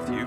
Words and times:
Matthew. 0.00 0.24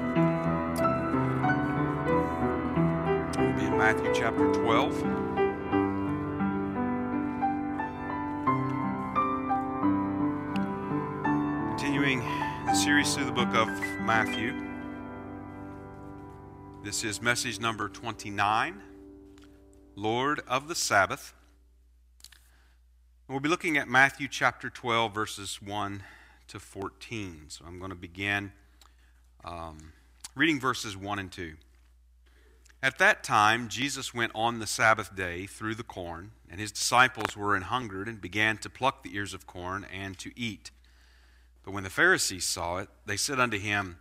We'll 3.39 3.53
be 3.53 3.65
in 3.65 3.75
Matthew 3.75 4.13
chapter 4.13 4.53
12. 4.53 4.99
Continuing 11.69 12.19
the 12.67 12.75
series 12.75 13.15
through 13.15 13.25
the 13.25 13.31
book 13.31 13.55
of 13.55 13.67
Matthew. 14.01 14.54
This 16.83 17.03
is 17.03 17.19
message 17.19 17.59
number 17.59 17.89
29 17.89 18.79
Lord 19.95 20.42
of 20.47 20.67
the 20.67 20.75
Sabbath. 20.75 21.33
We'll 23.28 23.39
be 23.39 23.50
looking 23.50 23.78
at 23.78 23.87
Matthew 23.87 24.28
chapter 24.28 24.69
12, 24.69 25.15
verses 25.15 25.59
1 25.64 26.03
to 26.50 26.59
14. 26.59 27.45
So 27.47 27.65
I'm 27.67 27.79
going 27.79 27.89
to 27.89 27.95
begin 27.95 28.51
um, 29.46 29.93
reading 30.36 30.60
verses 30.60 30.96
1 30.96 31.20
and 31.20 31.32
2. 31.32 31.54
At 32.81 32.97
that 32.97 33.23
time, 33.23 33.70
Jesus 33.70 34.14
went 34.14 34.34
on 34.36 34.59
the 34.59 34.67
Sabbath 34.67 35.16
day 35.16 35.45
through 35.45 35.75
the 35.75 35.84
corn, 35.84 36.31
and 36.50 36.59
his 36.59 36.72
disciples 36.72 37.38
were 37.38 37.56
an 37.56 37.64
hungered 37.64 38.08
and 38.08 38.20
began 38.20 38.58
to 38.58 38.70
pluck 38.70 39.04
the 39.04 39.16
ears 39.16 39.34
of 39.34 39.48
corn 39.48 39.86
and 39.94 40.17
to 40.20 40.32
eat. 40.36 40.72
But 41.64 41.72
when 41.72 41.84
the 41.84 41.90
Pharisees 41.90 42.44
saw 42.44 42.78
it, 42.78 42.90
they 43.06 43.16
said 43.16 43.40
unto 43.40 43.58
him, 43.58 43.98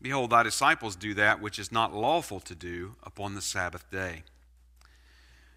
Behold, 0.00 0.30
thy 0.30 0.42
disciples 0.42 0.96
do 0.96 1.14
that 1.14 1.40
which 1.40 1.58
is 1.58 1.70
not 1.70 1.94
lawful 1.94 2.40
to 2.40 2.54
do 2.54 2.96
upon 3.02 3.34
the 3.34 3.42
Sabbath 3.42 3.88
day. 3.90 4.22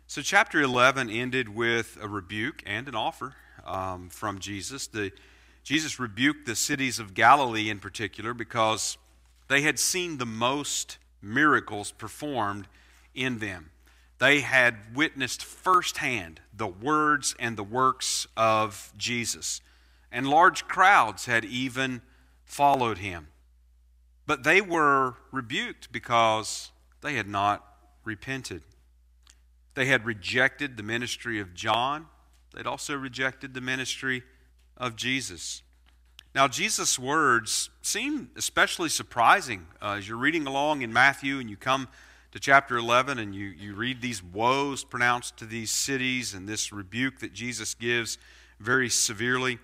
So, 0.05 0.21
chapter 0.21 0.61
11 0.61 1.09
ended 1.09 1.49
with 1.49 1.97
a 1.99 2.07
rebuke 2.07 2.61
and 2.65 2.87
an 2.87 2.93
offer 2.93 3.35
um, 3.65 4.09
from 4.09 4.39
Jesus. 4.39 4.85
The, 4.85 5.11
Jesus 5.63 5.99
rebuked 5.99 6.45
the 6.45 6.55
cities 6.55 6.99
of 6.99 7.15
Galilee 7.15 7.69
in 7.69 7.79
particular 7.79 8.35
because 8.35 8.97
they 9.47 9.61
had 9.61 9.79
seen 9.79 10.17
the 10.17 10.25
most 10.25 10.97
miracles 11.21 11.91
performed 11.91 12.67
in 13.13 13.39
them. 13.39 13.71
They 14.17 14.41
had 14.41 14.95
witnessed 14.95 15.43
firsthand 15.43 16.39
the 16.53 16.67
words 16.67 17.35
and 17.37 17.57
the 17.57 17.63
works 17.63 18.27
of 18.37 18.93
Jesus, 18.97 19.61
and 20.11 20.27
large 20.27 20.67
crowds 20.67 21.25
had 21.25 21.43
even 21.43 22.01
followed 22.45 22.99
him. 22.99 23.27
But 24.25 24.43
they 24.43 24.61
were 24.61 25.15
rebuked 25.31 25.91
because 25.91 26.71
they 27.01 27.15
had 27.15 27.27
not 27.27 27.65
repented. 28.03 28.63
They 29.73 29.85
had 29.85 30.05
rejected 30.05 30.77
the 30.77 30.83
ministry 30.83 31.39
of 31.39 31.53
John. 31.53 32.07
They'd 32.53 32.65
also 32.65 32.95
rejected 32.95 33.53
the 33.53 33.61
ministry 33.61 34.23
of 34.77 34.95
Jesus. 34.95 35.61
Now, 36.35 36.49
Jesus' 36.49 36.99
words 36.99 37.69
seem 37.81 38.29
especially 38.35 38.89
surprising 38.89 39.67
uh, 39.81 39.91
as 39.91 40.09
you're 40.09 40.17
reading 40.17 40.45
along 40.47 40.81
in 40.81 40.91
Matthew 40.91 41.39
and 41.39 41.49
you 41.49 41.55
come 41.55 41.87
to 42.33 42.41
chapter 42.41 42.75
11 42.75 43.19
and 43.19 43.33
you, 43.33 43.45
you 43.45 43.73
read 43.73 44.01
these 44.01 44.21
woes 44.21 44.83
pronounced 44.83 45.37
to 45.37 45.45
these 45.45 45.71
cities 45.71 46.33
and 46.33 46.45
this 46.45 46.73
rebuke 46.73 47.19
that 47.19 47.31
Jesus 47.31 47.73
gives 47.73 48.17
very 48.59 48.89
severely. 48.89 49.59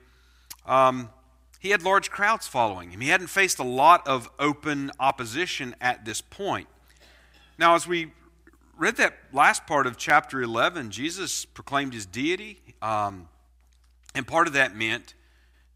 Um, 0.65 1.09
he 1.59 1.71
had 1.71 1.83
large 1.83 2.09
crowds 2.09 2.47
following 2.47 2.91
him. 2.91 3.01
He 3.01 3.09
hadn't 3.09 3.27
faced 3.27 3.59
a 3.59 3.63
lot 3.63 4.07
of 4.07 4.29
open 4.39 4.91
opposition 4.97 5.75
at 5.81 6.05
this 6.05 6.21
point. 6.21 6.69
Now, 7.59 7.75
as 7.75 7.85
we 7.85 8.13
read 8.77 8.95
that 8.95 9.17
last 9.33 9.67
part 9.67 9.87
of 9.87 9.97
chapter 9.97 10.41
11, 10.41 10.91
Jesus 10.91 11.43
proclaimed 11.43 11.93
his 11.93 12.05
deity, 12.05 12.61
um, 12.81 13.27
and 14.15 14.25
part 14.25 14.47
of 14.47 14.53
that 14.53 14.73
meant 14.73 15.15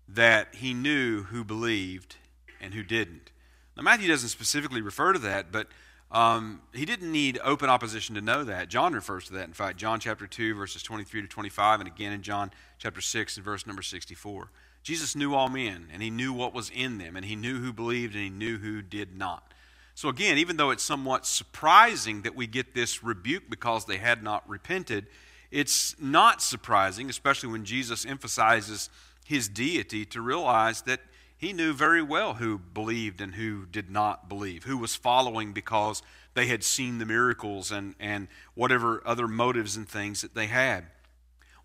that 0.07 0.55
he 0.55 0.73
knew 0.73 1.23
who 1.23 1.43
believed 1.43 2.15
and 2.61 2.73
who 2.73 2.83
didn't. 2.83 3.31
Now, 3.75 3.83
Matthew 3.83 4.07
doesn't 4.07 4.29
specifically 4.29 4.81
refer 4.81 5.13
to 5.13 5.19
that, 5.19 5.51
but 5.51 5.67
um, 6.11 6.61
he 6.73 6.85
didn't 6.85 7.11
need 7.11 7.39
open 7.43 7.69
opposition 7.69 8.15
to 8.15 8.21
know 8.21 8.43
that. 8.43 8.69
John 8.69 8.93
refers 8.93 9.25
to 9.25 9.33
that. 9.33 9.47
In 9.47 9.53
fact, 9.53 9.77
John 9.77 9.99
chapter 9.99 10.27
2, 10.27 10.55
verses 10.55 10.83
23 10.83 11.23
to 11.23 11.27
25, 11.27 11.81
and 11.81 11.87
again 11.87 12.13
in 12.13 12.21
John 12.21 12.51
chapter 12.77 13.01
6 13.01 13.35
and 13.35 13.43
verse 13.43 13.65
number 13.67 13.81
64. 13.81 14.49
Jesus 14.83 15.15
knew 15.15 15.33
all 15.33 15.49
men, 15.49 15.87
and 15.91 16.03
he 16.03 16.11
knew 16.11 16.31
what 16.31 16.53
was 16.53 16.69
in 16.69 16.99
them, 16.99 17.15
and 17.15 17.25
he 17.25 17.35
knew 17.35 17.59
who 17.59 17.73
believed, 17.73 18.13
and 18.13 18.23
he 18.23 18.29
knew 18.29 18.59
who 18.59 18.81
did 18.81 19.17
not. 19.17 19.51
So, 19.95 20.09
again, 20.09 20.37
even 20.37 20.57
though 20.57 20.71
it's 20.71 20.83
somewhat 20.83 21.25
surprising 21.25 22.21
that 22.21 22.35
we 22.35 22.47
get 22.47 22.75
this 22.75 23.03
rebuke 23.03 23.49
because 23.49 23.85
they 23.85 23.97
had 23.97 24.21
not 24.21 24.47
repented, 24.47 25.07
it's 25.51 25.99
not 25.99 26.41
surprising, 26.41 27.09
especially 27.09 27.49
when 27.49 27.65
Jesus 27.65 28.05
emphasizes 28.05 28.89
his 29.25 29.49
deity, 29.49 30.05
to 30.05 30.21
realize 30.21 30.83
that 30.83 31.01
he 31.35 31.51
knew 31.51 31.73
very 31.73 32.01
well 32.01 32.35
who 32.35 32.57
believed 32.57 33.19
and 33.19 33.35
who 33.35 33.65
did 33.65 33.89
not 33.89 34.29
believe, 34.29 34.63
who 34.63 34.77
was 34.77 34.95
following 34.95 35.51
because 35.51 36.01
they 36.35 36.47
had 36.47 36.63
seen 36.63 36.99
the 36.99 37.05
miracles 37.05 37.71
and, 37.71 37.95
and 37.99 38.27
whatever 38.53 39.01
other 39.05 39.27
motives 39.27 39.75
and 39.75 39.89
things 39.89 40.21
that 40.21 40.35
they 40.35 40.47
had. 40.47 40.85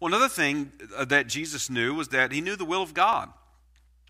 Well, 0.01 0.09
another 0.09 0.29
thing 0.29 0.73
that 0.99 1.27
Jesus 1.27 1.69
knew 1.69 1.95
was 1.95 2.09
that 2.09 2.33
he 2.33 2.41
knew 2.41 2.57
the 2.57 2.65
will 2.65 2.83
of 2.83 2.95
God. 2.95 3.31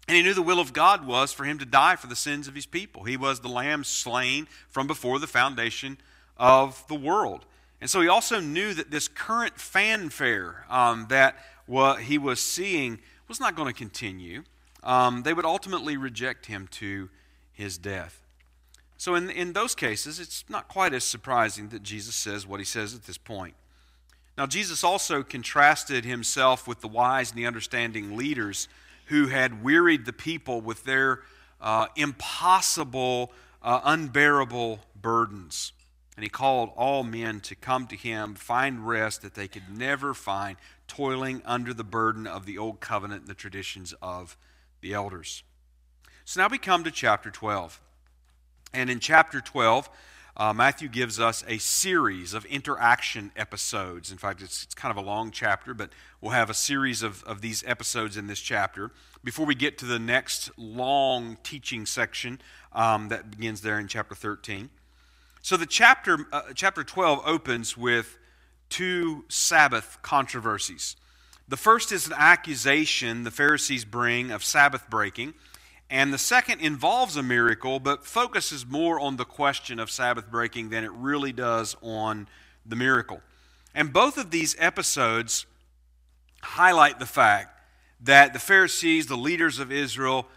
And 0.07 0.17
he 0.17 0.23
knew 0.23 0.35
the 0.35 0.43
will 0.43 0.61
of 0.61 0.73
God 0.73 1.07
was 1.07 1.33
for 1.33 1.45
him 1.45 1.59
to 1.59 1.67
die 1.67 1.97
for 1.97 2.07
the 2.07 2.17
sins 2.17 2.49
of 2.49 2.55
his 2.55 2.67
people. 2.67 3.05
He 3.05 3.17
was 3.17 3.41
the 3.41 3.49
lamb 3.49 3.85
slain 3.85 4.49
from 4.69 4.87
before 4.87 5.19
the 5.19 5.27
foundation 5.27 5.99
of 6.37 6.85
the 6.89 6.95
world. 6.95 7.45
And 7.81 7.89
so 7.89 8.01
he 8.01 8.09
also 8.09 8.41
knew 8.41 8.75
that 8.75 8.91
this 8.91 9.09
current 9.09 9.59
fanfare 9.59 10.65
um, 10.69 11.07
that 11.09 11.37
he 12.01 12.19
was 12.19 12.41
seeing 12.41 12.99
was 13.31 13.41
not 13.41 13.55
going 13.55 13.69
to 13.69 13.79
continue. 13.79 14.43
Um, 14.83 15.23
they 15.23 15.33
would 15.33 15.45
ultimately 15.45 15.97
reject 15.97 16.47
him 16.47 16.67
to 16.73 17.09
his 17.53 17.79
death. 17.79 18.27
So, 18.99 19.15
in, 19.15 19.31
in 19.31 19.53
those 19.53 19.75
cases, 19.75 20.19
it's 20.19 20.45
not 20.49 20.69
quite 20.69 20.93
as 20.93 21.05
surprising 21.05 21.69
that 21.69 21.83
Jesus 21.83 22.15
says 22.17 22.47
what 22.47 22.61
he 22.61 22.67
says 22.67 22.93
at 22.93 23.05
this 23.05 23.17
point. 23.17 23.55
Now, 24.37 24.47
Jesus 24.47 24.83
also 24.83 25.23
contrasted 25.23 26.05
himself 26.05 26.67
with 26.67 26.81
the 26.81 26.89
wise 26.89 27.31
and 27.31 27.39
the 27.39 27.47
understanding 27.47 28.17
leaders 28.17 28.69
who 29.07 29.29
had 29.29 29.63
wearied 29.63 30.07
the 30.07 30.13
people 30.13 30.61
with 30.61 30.85
their 30.85 31.21
uh, 31.61 31.87
impossible, 31.95 33.33
uh, 33.63 33.81
unbearable 33.85 34.81
burdens. 35.01 35.73
And 36.21 36.25
he 36.27 36.29
called 36.29 36.73
all 36.77 37.03
men 37.03 37.41
to 37.41 37.55
come 37.55 37.87
to 37.87 37.97
him, 37.97 38.35
find 38.35 38.87
rest 38.87 39.23
that 39.23 39.33
they 39.33 39.49
could 39.49 39.75
never 39.75 40.13
find, 40.13 40.59
toiling 40.87 41.41
under 41.47 41.73
the 41.73 41.83
burden 41.83 42.27
of 42.27 42.45
the 42.45 42.59
old 42.59 42.81
covenant 42.81 43.23
and 43.23 43.31
the 43.31 43.33
traditions 43.33 43.95
of 44.03 44.37
the 44.83 44.93
elders. 44.93 45.45
So 46.27 46.43
now 46.43 46.49
we 46.49 46.59
come 46.59 46.85
to 46.85 46.91
chapter 46.91 47.31
12. 47.31 47.81
And 48.75 48.91
in 48.91 49.01
chapter 49.01 49.41
12, 49.41 49.89
uh, 50.37 50.53
Matthew 50.53 50.89
gives 50.91 51.19
us 51.19 51.43
a 51.49 51.57
series 51.57 52.35
of 52.35 52.45
interaction 52.45 53.33
episodes. 53.35 54.13
In 54.13 54.19
fact, 54.19 54.43
it's, 54.43 54.65
it's 54.65 54.75
kind 54.75 54.91
of 54.91 55.03
a 55.03 55.07
long 55.09 55.31
chapter, 55.31 55.73
but 55.73 55.89
we'll 56.21 56.33
have 56.33 56.51
a 56.51 56.55
series 56.55 57.03
of, 57.03 57.25
of 57.25 57.41
these 57.41 57.65
episodes 57.67 58.19
in 58.19 58.27
this 58.27 58.41
chapter 58.41 58.91
before 59.25 59.47
we 59.47 59.55
get 59.55 59.79
to 59.79 59.87
the 59.87 59.99
next 59.99 60.51
long 60.59 61.39
teaching 61.43 61.87
section 61.87 62.43
um, 62.75 63.09
that 63.09 63.31
begins 63.31 63.63
there 63.63 63.79
in 63.79 63.89
chapter 63.89 64.15
13. 64.15 64.69
So 65.43 65.57
the 65.57 65.67
chapter, 65.67 66.27
uh, 66.33 66.43
chapter 66.55 66.85
12 66.85 67.23
opens 67.25 67.77
with 67.77 68.19
two 68.69 69.25
Sabbath 69.29 69.99
controversies. 70.03 70.97
The 71.49 71.57
first 71.57 71.93
is 71.93 72.07
an 72.07 72.13
accusation 72.17 73.25
the 73.25 73.31
Pharisees 73.31 73.85
bring 73.85 74.31
of 74.31 74.45
Sabbath 74.45 74.89
breaking. 74.91 75.35
And 75.89 76.13
the 76.13 76.19
second 76.19 76.61
involves 76.61 77.17
a 77.17 77.23
miracle, 77.23 77.81
but 77.81 78.07
focuses 78.07 78.65
more 78.65 79.01
on 79.01 79.17
the 79.17 79.25
question 79.25 79.81
of 79.81 79.91
Sabbath 79.91 80.31
breaking 80.31 80.69
than 80.69 80.85
it 80.85 80.93
really 80.93 81.33
does 81.33 81.75
on 81.83 82.29
the 82.65 82.77
miracle. 82.77 83.21
And 83.75 83.93
both 83.93 84.17
of 84.17 84.31
these 84.31 84.55
episodes 84.59 85.47
highlight 86.43 87.01
the 87.01 87.07
fact 87.07 87.61
that 88.03 88.33
the 88.33 88.39
Pharisees, 88.39 89.07
the 89.07 89.17
leaders 89.17 89.59
of 89.59 89.73
Israel, 89.73 90.29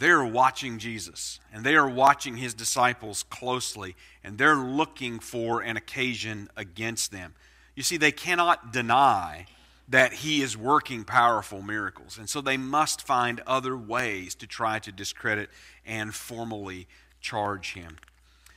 they're 0.00 0.24
watching 0.24 0.78
Jesus 0.78 1.40
and 1.52 1.62
they 1.62 1.76
are 1.76 1.88
watching 1.88 2.38
his 2.38 2.54
disciples 2.54 3.22
closely 3.24 3.94
and 4.24 4.38
they're 4.38 4.56
looking 4.56 5.18
for 5.18 5.60
an 5.60 5.76
occasion 5.76 6.48
against 6.56 7.12
them. 7.12 7.34
You 7.76 7.82
see, 7.82 7.98
they 7.98 8.10
cannot 8.10 8.72
deny 8.72 9.44
that 9.88 10.14
he 10.14 10.40
is 10.40 10.56
working 10.56 11.04
powerful 11.04 11.60
miracles. 11.60 12.16
And 12.16 12.30
so 12.30 12.40
they 12.40 12.56
must 12.56 13.06
find 13.06 13.42
other 13.46 13.76
ways 13.76 14.34
to 14.36 14.46
try 14.46 14.78
to 14.78 14.90
discredit 14.90 15.50
and 15.84 16.14
formally 16.14 16.88
charge 17.20 17.74
him. 17.74 17.98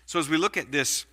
So 0.05 0.19
as 0.19 0.29
we 0.29 0.37
look 0.37 0.55
at 0.55 0.71
this 0.71 1.05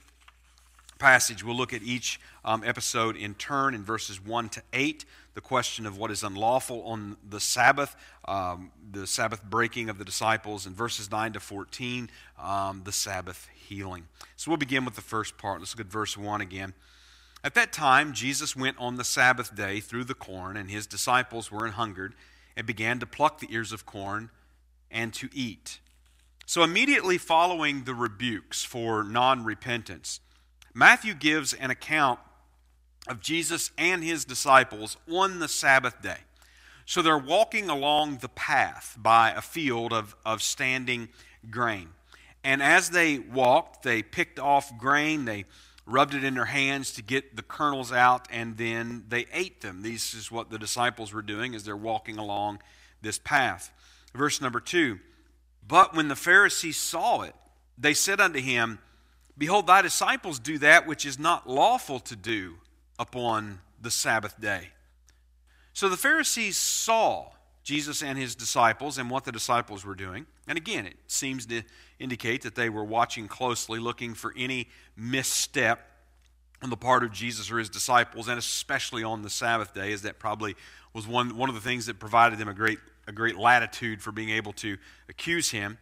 passage, 1.00 1.43
we'll 1.43 1.56
look 1.56 1.73
at 1.73 1.83
each 1.83 2.21
um, 2.44 2.62
episode 2.65 3.17
in 3.17 3.35
turn 3.35 3.75
in 3.75 3.83
verses 3.83 4.25
1 4.25 4.49
to 4.50 4.62
8. 4.73 5.05
The 5.35 5.41
question 5.41 5.87
of 5.87 5.97
what 5.97 6.11
is 6.11 6.23
unlawful 6.25 6.82
on 6.82 7.17
the 7.29 7.38
Sabbath, 7.38 7.94
um, 8.27 8.73
the 8.91 9.06
Sabbath 9.06 9.43
breaking 9.44 9.88
of 9.88 9.99
the 9.99 10.05
disciples, 10.05 10.67
in 10.67 10.75
verses 10.75 11.11
9 11.11 11.35
to 11.35 11.41
14, 11.41 12.11
um, 12.38 12.82
the 12.85 12.93
Sabbath 12.93 13.49
healing. 13.55 14.09
So 14.37 14.50
we'll 14.50 14.59
begin 14.59 14.85
with 14.85 14.97
the 14.97 15.00
first 15.00 15.38
part. 15.38 15.61
Let's 15.61 15.77
look 15.77 15.87
at 15.87 15.93
verse 15.93 16.17
1 16.17 16.41
again. 16.41 16.75
At 17.43 17.55
that 17.55 17.73
time, 17.73 18.12
Jesus 18.12 18.55
went 18.55 18.77
on 18.79 18.97
the 18.97 19.05
Sabbath 19.05 19.55
day 19.55 19.81
through 19.81 20.05
the 20.05 20.15
corn, 20.15 20.56
and 20.56 20.71
his 20.71 20.87
disciples 20.87 21.50
were 21.50 21.65
an 21.65 21.73
hungered, 21.73 22.15
and 22.56 22.67
began 22.67 22.99
to 22.99 23.06
pluck 23.06 23.38
the 23.38 23.49
ears 23.50 23.73
of 23.73 23.87
corn 23.87 24.31
and 24.91 25.15
to 25.15 25.31
eat. 25.33 25.79
So, 26.44 26.65
immediately 26.65 27.17
following 27.17 27.85
the 27.85 27.94
rebukes 27.94 28.65
for 28.65 29.05
non 29.05 29.44
repentance, 29.44 30.21
Matthew 30.75 31.15
gives 31.15 31.53
an 31.53 31.71
account 31.71 32.19
of 33.11 33.21
Jesus 33.21 33.73
and 33.77 34.05
his 34.05 34.25
disciples 34.25 34.97
on 35.11 35.41
the 35.41 35.49
Sabbath 35.49 36.01
day. 36.01 36.19
So, 36.87 37.03
they're 37.03 37.19
walking 37.19 37.69
along 37.69 38.19
the 38.19 38.29
path 38.29 38.97
by 38.99 39.31
a 39.31 39.43
field 39.43 39.93
of, 39.93 40.17
of 40.25 40.43
standing 40.43 41.09
grain. 41.51 41.91
And 42.43 42.62
as 42.62 42.91
they 42.91 43.19
walked, 43.19 43.83
they 43.83 44.03
picked 44.03 44.39
off 44.39 44.77
grain, 44.79 45.25
they 45.25 45.45
rubbed 45.87 46.15
it 46.15 46.25
in 46.25 46.35
their 46.35 46.47
hands 46.47 46.93
to 46.93 47.03
get 47.03 47.37
the 47.37 47.43
kernels 47.43 47.93
out, 47.93 48.29
and 48.31 48.57
then 48.57 49.05
they 49.09 49.27
ate 49.33 49.61
them. 49.61 49.83
This 49.83 50.15
is 50.15 50.31
what 50.31 50.51
the 50.51 50.59
disciples 50.59 51.12
were 51.12 51.23
doing 51.23 51.55
as 51.55 51.65
they're 51.65 51.77
walking 51.77 52.17
along 52.17 52.61
this 53.03 53.19
path. 53.19 53.73
Verse 54.15 54.41
number 54.41 54.61
two 54.61 55.01
But 55.67 55.95
when 55.95 56.09
the 56.09 56.17
Pharisees 56.17 56.77
saw 56.77 57.23
it, 57.23 57.35
they 57.77 57.95
said 57.95 58.21
unto 58.21 58.41
him, 58.41 58.79
Behold, 59.37 59.67
thy 59.67 59.83
disciples 59.83 60.39
do 60.39 60.59
that 60.59 60.87
which 60.87 61.05
is 61.05 61.19
not 61.19 61.49
lawful 61.49 61.99
to 62.01 62.17
do 62.17 62.57
upon 63.00 63.58
the 63.81 63.91
Sabbath 63.91 64.38
day. 64.41 64.69
So 65.73 65.88
the 65.88 65.97
Pharisees 65.97 66.58
saw 66.58 67.31
Jesus 67.64 68.02
and 68.02 68.19
his 68.19 68.35
disciples 68.35 68.99
and 68.99 69.11
what 69.11 69.25
the 69.25 69.32
disciples 69.32 69.85
were 69.85 69.94
doing. 69.94 70.26
And 70.47 70.58
again, 70.58 70.87
it 70.87 70.97
seems 71.06 71.47
to 71.47 71.62
indicate 71.99 72.43
that 72.43 72.55
they 72.55 72.69
were 72.69 72.85
watching 72.85 73.26
closely, 73.26 73.79
looking 73.79 74.12
for 74.14 74.35
any 74.37 74.69
misstep 74.97 75.81
on 76.62 76.69
the 76.69 76.76
part 76.76 77.02
of 77.02 77.11
Jesus 77.11 77.50
or 77.50 77.58
his 77.58 77.70
disciples, 77.70 78.29
and 78.29 78.38
especially 78.38 79.02
on 79.02 79.23
the 79.23 79.31
Sabbath 79.31 79.73
day, 79.73 79.93
as 79.93 80.02
that 80.02 80.19
probably 80.19 80.55
was 80.93 81.06
one, 81.06 81.37
one 81.38 81.49
of 81.49 81.55
the 81.55 81.61
things 81.61 81.87
that 81.87 81.99
provided 81.99 82.38
them 82.38 82.49
a 82.49 82.55
great, 82.55 82.79
a 83.06 83.12
great 83.12 83.38
latitude 83.38 84.02
for 84.02 84.12
being 84.12 84.31
able 84.31 84.52
to 84.55 84.76
accuse 85.08 85.50
him. 85.50 85.79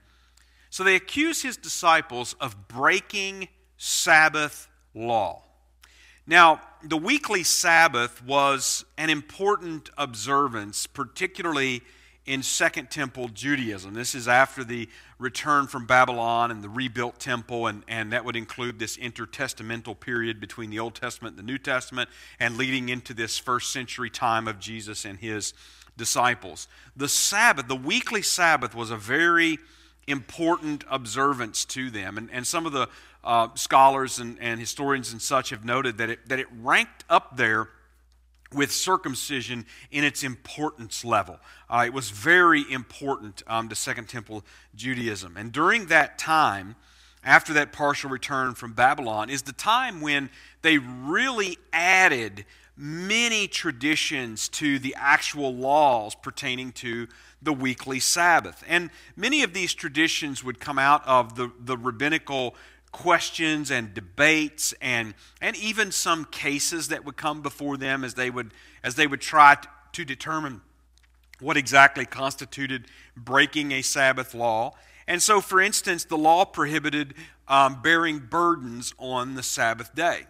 So 0.71 0.85
they 0.85 0.95
accuse 0.95 1.43
his 1.43 1.57
disciples 1.57 2.37
of 2.41 2.69
breaking 2.69 3.49
Sabbath 3.77 4.69
law. 4.95 5.43
Now, 6.29 6.61
the 6.83 6.99
weekly 6.99 7.43
Sabbath 7.43 8.23
was 8.23 8.85
an 8.99 9.09
important 9.09 9.89
observance, 9.97 10.87
particularly 10.87 11.81
in 12.27 12.43
Second 12.43 12.91
Temple 12.91 13.29
Judaism. 13.29 13.95
This 13.95 14.15
is 14.15 14.29
after 14.29 14.63
the 14.63 14.91
return 15.19 15.67
from 15.69 15.87
Babylon 15.87 16.51
and 16.51 16.63
the 16.63 16.69
rebuilt 16.69 17.19
temple, 17.19 17.67
and, 17.67 17.83
and 17.89 18.13
that 18.13 18.27
would 18.27 18.37
include 18.37 18.79
this 18.79 18.99
intertestamental 18.99 19.99
period 19.99 20.39
between 20.39 20.69
the 20.69 20.79
Old 20.79 20.95
Testament 20.95 21.39
and 21.39 21.49
the 21.49 21.51
New 21.51 21.57
Testament, 21.57 22.11
and 22.39 22.59
leading 22.59 22.91
into 22.91 23.15
this 23.15 23.39
first 23.39 23.73
century 23.73 24.11
time 24.11 24.47
of 24.47 24.61
Jesus 24.61 25.07
and 25.07 25.19
his 25.19 25.55
disciples. 25.97 26.69
The 26.95 27.09
Sabbath, 27.09 27.69
the 27.69 27.75
weekly 27.75 28.21
Sabbath, 28.21 28.75
was 28.75 28.91
a 28.91 28.99
very 28.99 29.59
important 30.07 30.85
observance 30.91 31.65
to 31.67 31.91
them. 31.91 32.19
And, 32.19 32.31
and 32.31 32.47
some 32.47 32.67
of 32.67 32.73
the 32.73 32.89
uh, 33.25 33.49
scholars 33.55 34.19
and, 34.19 34.39
and 34.41 34.61
historians 34.61 35.13
and 35.13 35.21
such 35.21 35.51
have 35.51 35.65
noted 35.65 35.99
that 35.99 36.11
it, 36.11 36.29
that 36.29 36.39
it 36.39 36.47
ranked 36.61 37.05
up 37.09 37.37
there 37.37 37.69
with 38.53 38.73
circumcision 38.73 39.67
in 39.91 40.05
its 40.05 40.23
importance 40.23 41.05
level. 41.05 41.39
Uh, 41.69 41.83
it 41.85 41.93
was 41.93 42.11
very 42.11 42.65
important 42.71 43.43
um, 43.47 43.69
to 43.69 43.75
Second 43.75 44.09
Temple 44.09 44.45
Judaism. 44.75 45.37
And 45.37 45.53
during 45.53 45.87
that 45.87 46.19
time, 46.19 46.77
after 47.23 47.53
that 47.55 47.73
partial 47.73 48.09
return 48.09 48.55
from 48.55 48.73
Babylon, 48.73 49.29
is 49.29 49.43
the 49.43 49.53
time 49.53 50.01
when 50.01 50.31
they 50.63 50.79
really 50.79 51.59
added 51.73 52.47
many 52.77 53.49
traditions 53.49 54.49
to 54.49 54.79
the 54.79 54.95
actual 54.97 55.53
laws 55.55 56.15
pertaining 56.15 56.71
to 56.73 57.09
the 57.43 57.53
weekly 57.53 58.01
Sabbath. 58.01 58.65
And 58.69 58.91
many 59.17 59.43
of 59.43 59.53
these 59.53 59.75
traditions 59.75 60.43
would 60.45 60.61
come 60.61 60.79
out 60.79 61.07
of 61.07 61.35
the, 61.35 61.51
the 61.61 61.77
rabbinical 61.77 62.55
questions 62.93 63.71
and 63.71 63.95
debates 63.95 64.75
and, 64.81 65.15
and 65.41 65.57
even 65.57 65.93
some 65.93 66.25
cases 66.25 66.89
that 66.89 67.05
would 67.05 67.17
come 67.17 67.43
before 67.43 67.77
them 67.77 68.05
as 68.05 68.15
they 68.15 68.31
would, 68.31 68.53
as 68.83 68.95
they 68.95 69.07
would 69.07 69.21
try 69.21 69.57
to 69.93 70.05
determine 70.05 70.61
what 71.41 71.57
exactly 71.57 72.05
constituted 72.05 72.87
breaking 73.17 73.73
a 73.73 73.83
Sabbath 73.83 74.35
law. 74.35 74.75
And 75.07 75.23
so, 75.23 75.41
for 75.41 75.61
instance, 75.61 76.05
the 76.05 76.19
law 76.19 76.45
prohibited 76.45 77.15
um, 77.47 77.81
bearing 77.81 78.19
burdens 78.19 78.95
on 78.99 79.35
the 79.35 79.43
Sabbath 79.43 79.95
day. 79.95 80.27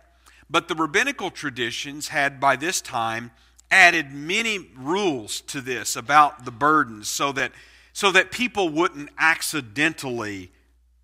But 0.51 0.69
the 0.69 0.75
rabbinical 0.75 1.31
traditions 1.31 2.09
had 2.09 2.41
by 2.41 2.57
this 2.57 2.81
time 2.81 3.31
added 3.71 4.13
many 4.13 4.71
rules 4.77 5.41
to 5.43 5.61
this 5.61 5.97
about 5.97 6.45
the 6.45 6.51
burdens 6.51 7.09
so 7.09 7.33
that, 7.33 7.53
so 7.93 8.11
that 8.13 8.31
people 8.31 8.69
wouldn't 8.69 9.11
accidentally 9.19 10.51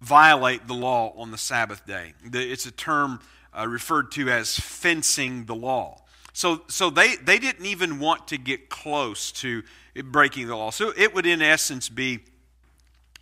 violate 0.05 0.67
the 0.67 0.75
law 0.75 1.15
on 1.17 1.31
the 1.31 1.39
Sabbath 1.39 1.87
day. 1.87 2.12
It's 2.33 2.67
a 2.67 2.71
term 2.71 3.21
uh, 3.59 3.67
referred 3.67 4.12
to 4.12 4.29
as 4.29 4.59
fencing 4.59 5.47
the 5.47 5.55
law. 5.55 6.03
So, 6.35 6.62
so 6.69 6.91
they, 6.91 7.17
they 7.17 7.39
didn't 7.39 7.65
even 7.65 8.01
want 8.01 8.29
to 8.29 8.39
get 8.39 8.69
close 8.69 9.33
to 9.33 9.62
breaking 10.05 10.49
the 10.49 10.56
law. 10.56 10.71
So 10.71 10.93
it 10.97 11.15
would, 11.15 11.27
in 11.27 11.41
essence, 11.41 11.89
be 11.89 12.21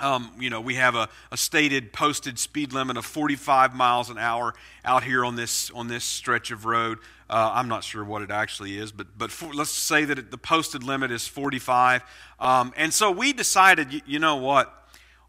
um, 0.01 0.33
you 0.41 0.51
know, 0.51 0.61
we 0.61 0.75
have 0.75 0.97
a, 0.97 1.09
a, 1.31 1.37
stated 1.37 1.93
posted 1.93 2.37
speed 2.37 2.73
limit 2.73 2.97
of 2.97 3.07
45 3.07 3.73
miles 3.73 4.11
an 4.11 4.19
hour 4.19 4.53
out 4.85 5.05
here 5.05 5.25
on 5.25 5.37
this 5.37 5.71
on 5.71 5.87
this 5.87 6.03
stretch 6.03 6.51
of 6.51 6.65
road. 6.65 6.99
Uh, 7.31 7.53
I'm 7.55 7.69
not 7.69 7.85
sure 7.85 8.03
what 8.03 8.21
it 8.23 8.31
actually 8.33 8.79
is, 8.79 8.91
but 8.91 9.07
but 9.17 9.31
for, 9.31 9.55
let's 9.55 9.71
say 9.71 10.05
that 10.05 10.19
it, 10.19 10.31
the 10.33 10.39
posted 10.39 10.83
limit 10.83 11.13
is 11.13 11.29
45. 11.29 12.03
Um, 12.41 12.73
and 12.77 12.93
so 12.93 13.13
we 13.13 13.33
decided, 13.33 13.93
you, 13.93 14.01
you 14.05 14.19
know 14.19 14.37
what, 14.37 14.82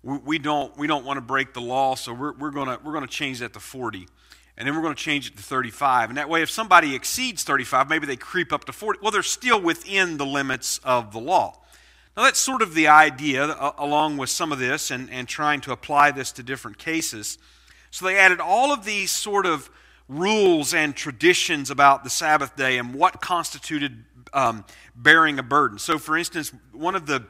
we, 0.04 0.38
don't 0.38 0.76
we 0.78 0.88
don't 0.88 1.06
want 1.06 1.18
to 1.18 1.22
break 1.22 1.54
the 1.54 1.62
law, 1.62 1.96
so 1.96 2.14
we're, 2.14 2.34
we're 2.34 2.52
gonna 2.52 2.78
we're 2.84 2.94
gonna 2.94 3.08
change 3.08 3.40
that 3.40 3.54
to 3.54 3.60
40 3.60 4.08
and 4.58 4.68
then 4.68 4.76
we're 4.76 4.82
going 4.82 4.96
to 4.96 5.02
change 5.02 5.28
it 5.28 5.36
to 5.36 5.44
35. 5.44 6.10
And 6.10 6.18
that 6.18 6.30
way, 6.30 6.44
if 6.44 6.50
somebody 6.50 6.94
exceeds 6.94 7.44
35, 7.44 7.90
maybe 7.90 8.06
they 8.06 8.16
creep 8.16 8.54
up 8.54 8.66
to 8.66 8.74
40. 8.74 9.00
Well, 9.02 9.12
they're 9.12 9.24
still 9.24 9.60
within 9.60 10.18
the 10.18 10.26
limits 10.26 10.80
of 10.84 11.12
the 11.12 11.20
law. 11.20 11.60
Now, 12.16 12.24
that's 12.24 12.40
sort 12.40 12.62
of 12.62 12.76
the 12.76 12.88
idea, 12.88 13.46
uh, 13.46 13.72
along 13.80 14.18
with 14.18 14.30
some 14.30 14.52
of 14.52 14.60
this, 14.60 14.92
and, 14.92 15.10
and 15.10 15.28
trying 15.28 15.62
to 15.62 15.72
apply 15.72 16.12
this 16.12 16.32
to 16.34 16.44
different 16.44 16.78
cases. 16.78 17.40
So 17.90 18.06
they 18.06 18.18
added 18.18 18.40
all 18.40 18.72
of 18.72 18.86
these 18.86 19.12
sort 19.12 19.48
of 19.48 19.72
rules 20.08 20.76
and 20.76 20.96
traditions 20.96 21.72
about 21.72 22.04
the 22.04 22.10
Sabbath 22.12 22.56
day 22.56 22.78
and 22.78 22.94
what 22.94 23.22
constituted 23.22 24.06
um, 24.34 24.66
bearing 24.96 25.40
a 25.40 25.44
burden. 25.44 25.80
So, 25.80 25.98
for 25.98 26.16
instance, 26.16 26.52
one 26.72 26.94
of 26.94 27.08
the 27.08 27.26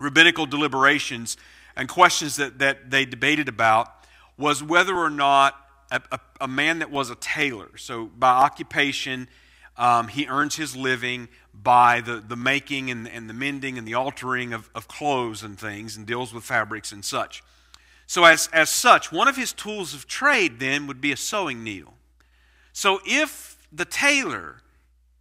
rabbinical 0.00 0.46
deliberations 0.46 1.36
and 1.76 1.88
questions 1.88 2.36
that, 2.36 2.58
that 2.58 2.90
they 2.90 3.04
debated 3.04 3.48
about 3.48 3.92
was 4.36 4.62
whether 4.62 4.96
or 4.96 5.10
not 5.10 5.54
a, 5.92 6.00
a, 6.10 6.20
a 6.40 6.48
man 6.48 6.80
that 6.80 6.90
was 6.90 7.10
a 7.10 7.14
tailor, 7.16 7.76
so 7.76 8.06
by 8.06 8.30
occupation, 8.30 9.28
um, 9.76 10.08
he 10.08 10.26
earns 10.26 10.56
his 10.56 10.74
living 10.74 11.28
by 11.54 12.00
the, 12.00 12.16
the 12.16 12.36
making 12.36 12.90
and, 12.90 13.08
and 13.08 13.28
the 13.28 13.34
mending 13.34 13.78
and 13.78 13.86
the 13.86 13.94
altering 13.94 14.52
of, 14.52 14.70
of 14.74 14.88
clothes 14.88 15.42
and 15.42 15.58
things 15.58 15.96
and 15.96 16.06
deals 16.06 16.32
with 16.32 16.44
fabrics 16.44 16.92
and 16.92 17.04
such. 17.04 17.42
So, 18.06 18.24
as, 18.24 18.48
as 18.52 18.70
such, 18.70 19.12
one 19.12 19.28
of 19.28 19.36
his 19.36 19.52
tools 19.52 19.94
of 19.94 20.06
trade 20.06 20.58
then 20.58 20.86
would 20.86 21.00
be 21.00 21.12
a 21.12 21.16
sewing 21.16 21.62
needle. 21.62 21.94
So, 22.72 23.00
if 23.06 23.56
the 23.72 23.84
tailor 23.84 24.56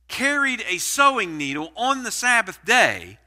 carried 0.08 0.64
a 0.68 0.78
sewing 0.78 1.38
needle 1.38 1.72
on 1.76 2.04
the 2.04 2.12
Sabbath 2.12 2.64
day, 2.66 3.20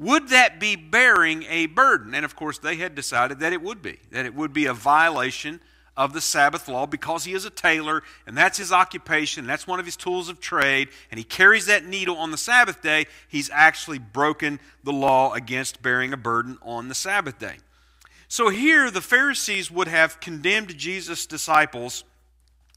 would 0.00 0.28
that 0.30 0.58
be 0.58 0.76
bearing 0.76 1.42
a 1.42 1.66
burden? 1.66 2.14
And 2.14 2.24
of 2.24 2.34
course, 2.34 2.58
they 2.58 2.76
had 2.76 2.94
decided 2.94 3.40
that 3.40 3.52
it 3.52 3.60
would 3.60 3.82
be, 3.82 3.98
that 4.10 4.24
it 4.24 4.34
would 4.34 4.54
be 4.54 4.64
a 4.64 4.72
violation 4.72 5.60
of 5.94 6.14
the 6.14 6.22
Sabbath 6.22 6.68
law 6.68 6.86
because 6.86 7.24
he 7.24 7.34
is 7.34 7.44
a 7.44 7.50
tailor 7.50 8.02
and 8.26 8.34
that's 8.34 8.56
his 8.56 8.72
occupation, 8.72 9.46
that's 9.46 9.66
one 9.66 9.78
of 9.78 9.84
his 9.84 9.96
tools 9.96 10.30
of 10.30 10.40
trade, 10.40 10.88
and 11.10 11.18
he 11.18 11.24
carries 11.24 11.66
that 11.66 11.84
needle 11.84 12.16
on 12.16 12.30
the 12.30 12.38
Sabbath 12.38 12.80
day, 12.80 13.04
he's 13.28 13.50
actually 13.52 13.98
broken 13.98 14.58
the 14.82 14.92
law 14.92 15.34
against 15.34 15.82
bearing 15.82 16.14
a 16.14 16.16
burden 16.16 16.56
on 16.62 16.88
the 16.88 16.94
Sabbath 16.94 17.38
day. 17.38 17.56
So 18.26 18.48
here, 18.48 18.90
the 18.90 19.02
Pharisees 19.02 19.70
would 19.70 19.88
have 19.88 20.18
condemned 20.18 20.78
Jesus' 20.78 21.26
disciples 21.26 22.04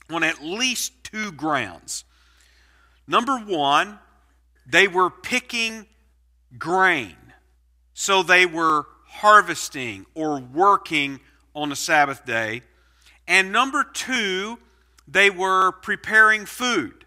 on 0.09 0.25
at 0.25 0.43
least 0.43 0.91
two 1.05 1.31
grounds. 1.31 2.03
Number 3.07 3.37
one, 3.37 3.99
they 4.65 4.89
were 4.89 5.09
picking 5.09 5.85
grain. 6.57 7.15
So 7.93 8.23
they 8.23 8.45
were 8.45 8.85
harvesting 9.07 10.05
or 10.15 10.39
working 10.39 11.19
on 11.55 11.69
the 11.69 11.75
Sabbath 11.75 12.25
day. 12.25 12.61
And 13.27 13.51
number 13.51 13.83
two, 13.83 14.59
they 15.07 15.29
were 15.29 15.71
preparing 15.71 16.45
food. 16.45 17.05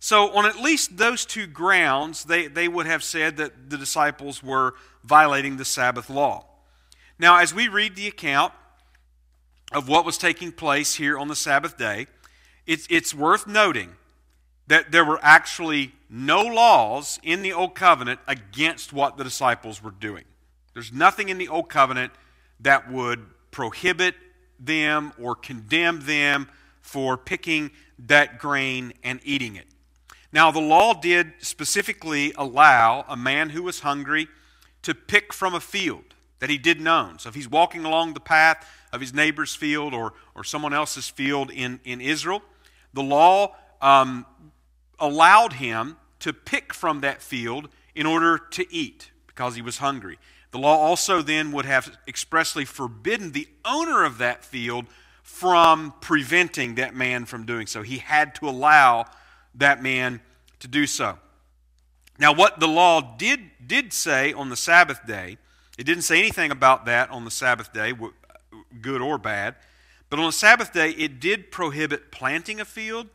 So, 0.00 0.36
on 0.36 0.44
at 0.44 0.56
least 0.56 0.98
those 0.98 1.24
two 1.24 1.46
grounds, 1.46 2.24
they, 2.24 2.46
they 2.46 2.68
would 2.68 2.84
have 2.84 3.02
said 3.02 3.38
that 3.38 3.70
the 3.70 3.78
disciples 3.78 4.42
were 4.42 4.74
violating 5.02 5.56
the 5.56 5.64
Sabbath 5.64 6.10
law. 6.10 6.44
Now, 7.18 7.38
as 7.38 7.54
we 7.54 7.68
read 7.68 7.96
the 7.96 8.06
account 8.06 8.52
of 9.72 9.88
what 9.88 10.04
was 10.04 10.18
taking 10.18 10.52
place 10.52 10.96
here 10.96 11.18
on 11.18 11.28
the 11.28 11.36
Sabbath 11.36 11.78
day, 11.78 12.06
it's, 12.66 12.86
it's 12.90 13.14
worth 13.14 13.46
noting 13.46 13.92
that 14.66 14.92
there 14.92 15.04
were 15.04 15.18
actually 15.22 15.92
no 16.08 16.42
laws 16.42 17.18
in 17.22 17.42
the 17.42 17.52
Old 17.52 17.74
Covenant 17.74 18.20
against 18.26 18.92
what 18.92 19.16
the 19.16 19.24
disciples 19.24 19.82
were 19.82 19.90
doing. 19.90 20.24
There's 20.72 20.92
nothing 20.92 21.28
in 21.28 21.38
the 21.38 21.48
Old 21.48 21.68
Covenant 21.68 22.12
that 22.60 22.90
would 22.90 23.26
prohibit 23.50 24.14
them 24.58 25.12
or 25.20 25.34
condemn 25.34 26.00
them 26.06 26.48
for 26.80 27.16
picking 27.16 27.70
that 27.98 28.38
grain 28.38 28.92
and 29.02 29.20
eating 29.24 29.56
it. 29.56 29.66
Now, 30.32 30.50
the 30.50 30.60
law 30.60 30.94
did 30.94 31.32
specifically 31.38 32.32
allow 32.36 33.04
a 33.08 33.16
man 33.16 33.50
who 33.50 33.62
was 33.62 33.80
hungry 33.80 34.28
to 34.82 34.94
pick 34.94 35.32
from 35.32 35.54
a 35.54 35.60
field 35.60 36.14
that 36.40 36.50
he 36.50 36.58
didn't 36.58 36.86
own. 36.86 37.18
So 37.18 37.28
if 37.28 37.34
he's 37.34 37.48
walking 37.48 37.84
along 37.84 38.14
the 38.14 38.20
path 38.20 38.68
of 38.92 39.00
his 39.00 39.14
neighbor's 39.14 39.54
field 39.54 39.94
or, 39.94 40.12
or 40.34 40.44
someone 40.44 40.74
else's 40.74 41.08
field 41.08 41.50
in, 41.50 41.80
in 41.84 42.00
Israel, 42.00 42.42
the 42.92 43.02
law 43.02 43.54
um, 43.80 44.26
allowed 44.98 45.54
him 45.54 45.96
to 46.20 46.32
pick 46.32 46.72
from 46.72 47.00
that 47.00 47.22
field 47.22 47.68
in 47.94 48.06
order 48.06 48.38
to 48.38 48.72
eat 48.72 49.10
because 49.26 49.56
he 49.56 49.62
was 49.62 49.78
hungry. 49.78 50.18
The 50.52 50.58
law 50.58 50.76
also 50.76 51.20
then 51.20 51.50
would 51.52 51.64
have 51.64 51.96
expressly 52.06 52.64
forbidden 52.64 53.32
the 53.32 53.48
owner 53.64 54.04
of 54.04 54.18
that 54.18 54.44
field 54.44 54.86
from 55.22 55.94
preventing 56.00 56.76
that 56.76 56.94
man 56.94 57.24
from 57.24 57.44
doing 57.44 57.66
so. 57.66 57.82
He 57.82 57.98
had 57.98 58.34
to 58.36 58.48
allow 58.48 59.06
that 59.54 59.82
man 59.82 60.20
to 60.60 60.68
do 60.68 60.86
so. 60.86 61.18
Now, 62.18 62.32
what 62.32 62.60
the 62.60 62.68
law 62.68 63.16
did, 63.16 63.40
did 63.66 63.92
say 63.92 64.32
on 64.32 64.48
the 64.48 64.56
Sabbath 64.56 65.04
day, 65.06 65.38
it 65.76 65.84
didn't 65.84 66.02
say 66.02 66.20
anything 66.20 66.52
about 66.52 66.84
that 66.86 67.10
on 67.10 67.24
the 67.24 67.30
Sabbath 67.30 67.72
day, 67.72 67.92
good 68.80 69.00
or 69.02 69.18
bad. 69.18 69.56
But 70.08 70.20
on 70.20 70.26
the 70.26 70.32
Sabbath 70.32 70.72
day, 70.72 70.90
it 70.90 71.18
did 71.18 71.50
prohibit 71.50 72.12
planting 72.12 72.60
a 72.60 72.64
field 72.64 73.08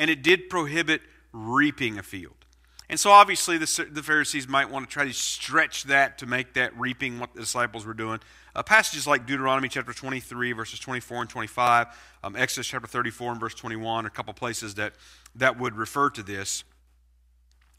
and 0.00 0.08
it 0.08 0.22
did 0.22 0.48
prohibit 0.48 1.02
reaping 1.30 1.98
a 1.98 2.02
field. 2.02 2.46
And 2.88 2.98
so 2.98 3.10
obviously 3.10 3.58
the, 3.58 3.86
the 3.92 4.02
Pharisees 4.02 4.48
might 4.48 4.70
want 4.70 4.88
to 4.88 4.92
try 4.92 5.04
to 5.04 5.12
stretch 5.12 5.84
that 5.84 6.16
to 6.18 6.26
make 6.26 6.54
that 6.54 6.76
reaping 6.76 7.20
what 7.20 7.34
the 7.34 7.40
disciples 7.40 7.84
were 7.84 7.94
doing. 7.94 8.18
Uh, 8.54 8.62
passages 8.62 9.06
like 9.06 9.26
Deuteronomy 9.26 9.68
chapter 9.68 9.92
23, 9.92 10.52
verses 10.52 10.80
24 10.80 11.20
and 11.20 11.30
25, 11.30 11.86
um, 12.24 12.34
Exodus 12.34 12.66
chapter 12.66 12.88
34 12.88 13.32
and 13.32 13.40
verse 13.40 13.54
21, 13.54 14.06
a 14.06 14.10
couple 14.10 14.32
places 14.32 14.74
that, 14.76 14.94
that 15.36 15.60
would 15.60 15.76
refer 15.76 16.08
to 16.10 16.22
this. 16.22 16.64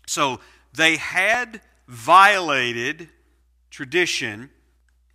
So 0.06 0.40
they 0.74 0.98
had 0.98 1.60
violated 1.88 3.10
tradition, 3.72 4.51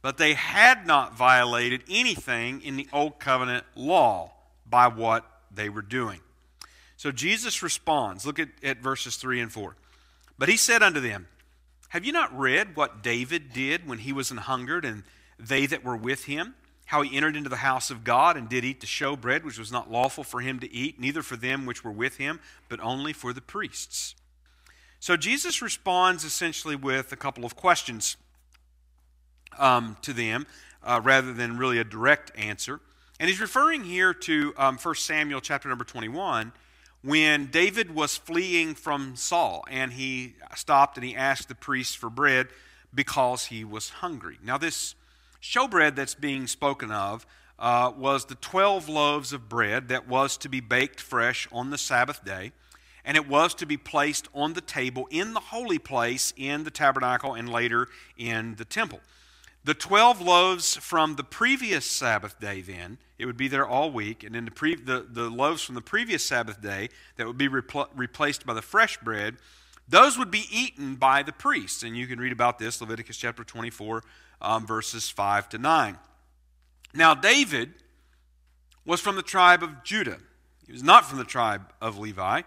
but 0.02 0.18
they 0.18 0.34
had 0.34 0.88
not 0.88 1.16
violated 1.16 1.84
anything 1.88 2.62
in 2.62 2.74
the 2.76 2.88
Old 2.92 3.20
Covenant 3.20 3.64
law 3.76 4.32
by 4.68 4.88
what 4.88 5.24
they 5.52 5.68
were 5.68 5.82
doing. 5.82 6.20
So 6.96 7.12
Jesus 7.12 7.62
responds. 7.62 8.26
Look 8.26 8.38
at, 8.38 8.48
at 8.62 8.78
verses 8.78 9.16
3 9.16 9.40
and 9.40 9.52
4. 9.52 9.76
But 10.38 10.48
he 10.48 10.56
said 10.56 10.82
unto 10.82 11.00
them, 11.00 11.28
Have 11.90 12.04
you 12.04 12.12
not 12.12 12.36
read 12.36 12.76
what 12.76 13.02
David 13.02 13.52
did 13.52 13.88
when 13.88 13.98
he 13.98 14.12
was 14.12 14.30
an 14.30 14.38
hungered, 14.38 14.84
and 14.84 15.02
they 15.38 15.66
that 15.66 15.84
were 15.84 15.96
with 15.96 16.24
him? 16.24 16.54
How 16.86 17.02
he 17.02 17.16
entered 17.16 17.36
into 17.36 17.48
the 17.48 17.56
house 17.56 17.90
of 17.90 18.04
God 18.04 18.36
and 18.36 18.48
did 18.48 18.64
eat 18.64 18.80
the 18.80 18.86
showbread, 18.86 19.44
which 19.44 19.58
was 19.58 19.72
not 19.72 19.90
lawful 19.90 20.24
for 20.24 20.40
him 20.40 20.60
to 20.60 20.72
eat, 20.72 21.00
neither 21.00 21.22
for 21.22 21.36
them 21.36 21.66
which 21.66 21.82
were 21.84 21.92
with 21.92 22.16
him, 22.16 22.40
but 22.68 22.80
only 22.80 23.12
for 23.12 23.32
the 23.32 23.40
priests. 23.40 24.14
So 25.00 25.16
Jesus 25.16 25.60
responds 25.60 26.24
essentially 26.24 26.76
with 26.76 27.12
a 27.12 27.16
couple 27.16 27.44
of 27.44 27.56
questions 27.56 28.16
um, 29.58 29.96
to 30.02 30.12
them, 30.12 30.46
uh, 30.82 31.00
rather 31.02 31.32
than 31.32 31.58
really 31.58 31.78
a 31.78 31.84
direct 31.84 32.30
answer. 32.38 32.80
And 33.18 33.28
he's 33.28 33.40
referring 33.40 33.84
here 33.84 34.14
to 34.14 34.54
um, 34.56 34.78
1 34.78 34.94
Samuel 34.94 35.40
chapter 35.40 35.68
number 35.68 35.84
21 35.84 36.52
when 37.02 37.46
David 37.46 37.94
was 37.94 38.16
fleeing 38.16 38.74
from 38.74 39.16
Saul 39.16 39.64
and 39.70 39.92
he 39.92 40.34
stopped 40.54 40.96
and 40.96 41.06
he 41.06 41.14
asked 41.14 41.48
the 41.48 41.54
priest 41.54 41.96
for 41.96 42.10
bread 42.10 42.48
because 42.94 43.46
he 43.46 43.64
was 43.64 43.90
hungry. 43.90 44.38
Now, 44.42 44.58
this 44.58 44.94
showbread 45.40 45.94
that's 45.94 46.14
being 46.14 46.46
spoken 46.46 46.90
of 46.90 47.26
uh, 47.58 47.92
was 47.96 48.26
the 48.26 48.34
12 48.36 48.88
loaves 48.88 49.32
of 49.32 49.48
bread 49.48 49.88
that 49.88 50.08
was 50.08 50.36
to 50.38 50.48
be 50.48 50.60
baked 50.60 51.00
fresh 51.00 51.48
on 51.52 51.70
the 51.70 51.78
Sabbath 51.78 52.24
day, 52.24 52.52
and 53.04 53.16
it 53.16 53.28
was 53.28 53.54
to 53.54 53.66
be 53.66 53.76
placed 53.76 54.28
on 54.34 54.54
the 54.54 54.60
table 54.60 55.06
in 55.10 55.32
the 55.32 55.40
holy 55.40 55.78
place 55.78 56.32
in 56.36 56.64
the 56.64 56.70
tabernacle 56.70 57.34
and 57.34 57.48
later 57.48 57.88
in 58.16 58.56
the 58.56 58.64
temple. 58.64 59.00
The 59.66 59.74
12 59.74 60.20
loaves 60.20 60.76
from 60.76 61.16
the 61.16 61.24
previous 61.24 61.84
Sabbath 61.84 62.38
day, 62.38 62.60
then, 62.60 62.98
it 63.18 63.26
would 63.26 63.36
be 63.36 63.48
there 63.48 63.66
all 63.66 63.90
week, 63.90 64.22
and 64.22 64.32
then 64.32 64.44
the, 64.44 64.52
pre- 64.52 64.76
the, 64.76 65.04
the 65.10 65.28
loaves 65.28 65.60
from 65.60 65.74
the 65.74 65.80
previous 65.80 66.24
Sabbath 66.24 66.62
day 66.62 66.88
that 67.16 67.26
would 67.26 67.36
be 67.36 67.48
repl- 67.48 67.88
replaced 67.96 68.46
by 68.46 68.54
the 68.54 68.62
fresh 68.62 68.96
bread, 68.98 69.38
those 69.88 70.16
would 70.16 70.30
be 70.30 70.44
eaten 70.52 70.94
by 70.94 71.24
the 71.24 71.32
priests. 71.32 71.82
And 71.82 71.96
you 71.96 72.06
can 72.06 72.20
read 72.20 72.30
about 72.30 72.60
this, 72.60 72.80
Leviticus 72.80 73.16
chapter 73.16 73.42
24, 73.42 74.04
um, 74.40 74.68
verses 74.68 75.10
5 75.10 75.48
to 75.48 75.58
9. 75.58 75.98
Now, 76.94 77.16
David 77.16 77.74
was 78.84 79.00
from 79.00 79.16
the 79.16 79.22
tribe 79.22 79.64
of 79.64 79.82
Judah, 79.82 80.18
he 80.64 80.70
was 80.70 80.84
not 80.84 81.06
from 81.06 81.18
the 81.18 81.24
tribe 81.24 81.72
of 81.80 81.98
Levi, 81.98 82.42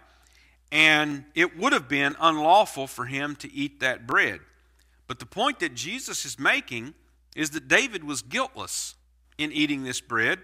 and 0.72 1.26
it 1.34 1.58
would 1.58 1.74
have 1.74 1.86
been 1.86 2.16
unlawful 2.18 2.86
for 2.86 3.04
him 3.04 3.36
to 3.36 3.52
eat 3.52 3.80
that 3.80 4.06
bread. 4.06 4.40
But 5.06 5.18
the 5.18 5.26
point 5.26 5.58
that 5.58 5.74
Jesus 5.74 6.24
is 6.24 6.38
making 6.38 6.94
is 7.36 7.50
that 7.50 7.68
David 7.68 8.04
was 8.04 8.22
guiltless 8.22 8.94
in 9.38 9.52
eating 9.52 9.84
this 9.84 10.00
bread, 10.00 10.40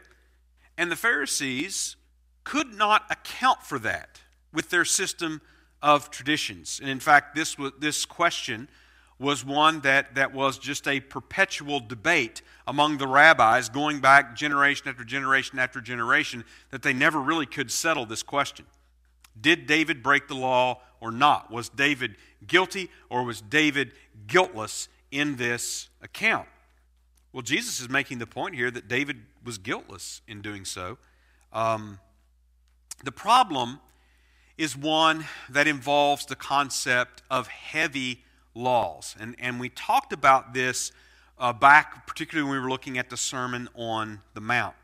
and 0.78 0.90
the 0.90 0.96
Pharisees 0.96 1.96
could 2.44 2.74
not 2.74 3.04
account 3.10 3.62
for 3.62 3.78
that 3.80 4.20
with 4.52 4.70
their 4.70 4.84
system 4.84 5.40
of 5.82 6.10
traditions. 6.10 6.80
And 6.80 6.88
in 6.88 7.00
fact, 7.00 7.34
this, 7.34 7.58
was, 7.58 7.72
this 7.78 8.04
question 8.04 8.68
was 9.18 9.44
one 9.44 9.80
that, 9.80 10.14
that 10.14 10.32
was 10.34 10.58
just 10.58 10.86
a 10.86 11.00
perpetual 11.00 11.80
debate 11.80 12.42
among 12.66 12.98
the 12.98 13.06
rabbis 13.06 13.68
going 13.68 14.00
back 14.00 14.36
generation 14.36 14.88
after 14.88 15.04
generation 15.04 15.58
after 15.58 15.80
generation 15.80 16.44
that 16.70 16.82
they 16.82 16.92
never 16.92 17.20
really 17.20 17.46
could 17.46 17.70
settle 17.70 18.06
this 18.06 18.22
question. 18.22 18.66
Did 19.38 19.66
David 19.66 20.02
break 20.02 20.28
the 20.28 20.34
law 20.34 20.80
or 21.00 21.10
not? 21.10 21.50
Was 21.50 21.68
David 21.68 22.16
guilty 22.46 22.90
or 23.10 23.24
was 23.24 23.40
David 23.40 23.92
guiltless 24.26 24.88
in 25.10 25.36
this 25.36 25.88
account? 26.02 26.48
Well, 27.36 27.42
Jesus 27.42 27.82
is 27.82 27.90
making 27.90 28.16
the 28.16 28.26
point 28.26 28.54
here 28.54 28.70
that 28.70 28.88
David 28.88 29.18
was 29.44 29.58
guiltless 29.58 30.22
in 30.26 30.40
doing 30.40 30.64
so. 30.64 30.96
Um, 31.52 31.98
the 33.04 33.12
problem 33.12 33.80
is 34.56 34.74
one 34.74 35.26
that 35.50 35.66
involves 35.66 36.24
the 36.24 36.34
concept 36.34 37.20
of 37.30 37.48
heavy 37.48 38.24
laws. 38.54 39.14
And, 39.20 39.36
and 39.38 39.60
we 39.60 39.68
talked 39.68 40.14
about 40.14 40.54
this 40.54 40.92
uh, 41.38 41.52
back, 41.52 42.06
particularly 42.06 42.48
when 42.48 42.58
we 42.58 42.64
were 42.64 42.70
looking 42.70 42.96
at 42.96 43.10
the 43.10 43.18
Sermon 43.18 43.68
on 43.74 44.22
the 44.32 44.40
Mount. 44.40 44.74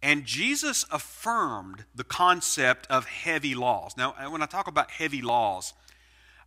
And 0.00 0.24
Jesus 0.24 0.84
affirmed 0.92 1.86
the 1.92 2.04
concept 2.04 2.86
of 2.88 3.06
heavy 3.06 3.56
laws. 3.56 3.96
Now, 3.96 4.14
when 4.30 4.44
I 4.44 4.46
talk 4.46 4.68
about 4.68 4.92
heavy 4.92 5.22
laws, 5.22 5.74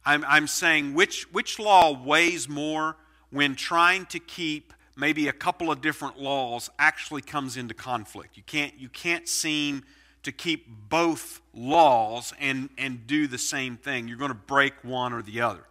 I'm, 0.06 0.24
I'm 0.26 0.48
saying 0.48 0.94
which, 0.94 1.30
which 1.34 1.60
law 1.60 1.92
weighs 1.92 2.48
more 2.48 2.96
when 3.30 3.58
trying 3.58 4.06
to 4.06 4.20
keep 4.20 4.72
maybe 4.96 5.28
a 5.28 5.34
couple 5.34 5.72
of 5.72 5.82
different 5.82 6.20
laws 6.20 6.70
actually 6.78 7.22
comes 7.22 7.58
into 7.58 7.74
conflict. 7.74 8.38
You 8.38 8.44
can't, 8.44 8.74
you 8.80 8.90
can't 8.90 9.28
seem 9.28 9.84
to 10.24 10.32
keep 10.32 10.68
both 10.90 11.42
laws 11.54 12.34
and, 12.40 12.70
and 12.78 13.06
do 13.06 13.28
the 13.28 13.38
same 13.38 13.78
thing. 13.78 14.08
You're 14.08 14.18
going 14.18 14.30
to 14.30 14.36
break 14.36 14.74
one 14.84 15.14
or 15.14 15.22
the 15.22 15.42
other. 15.42 15.66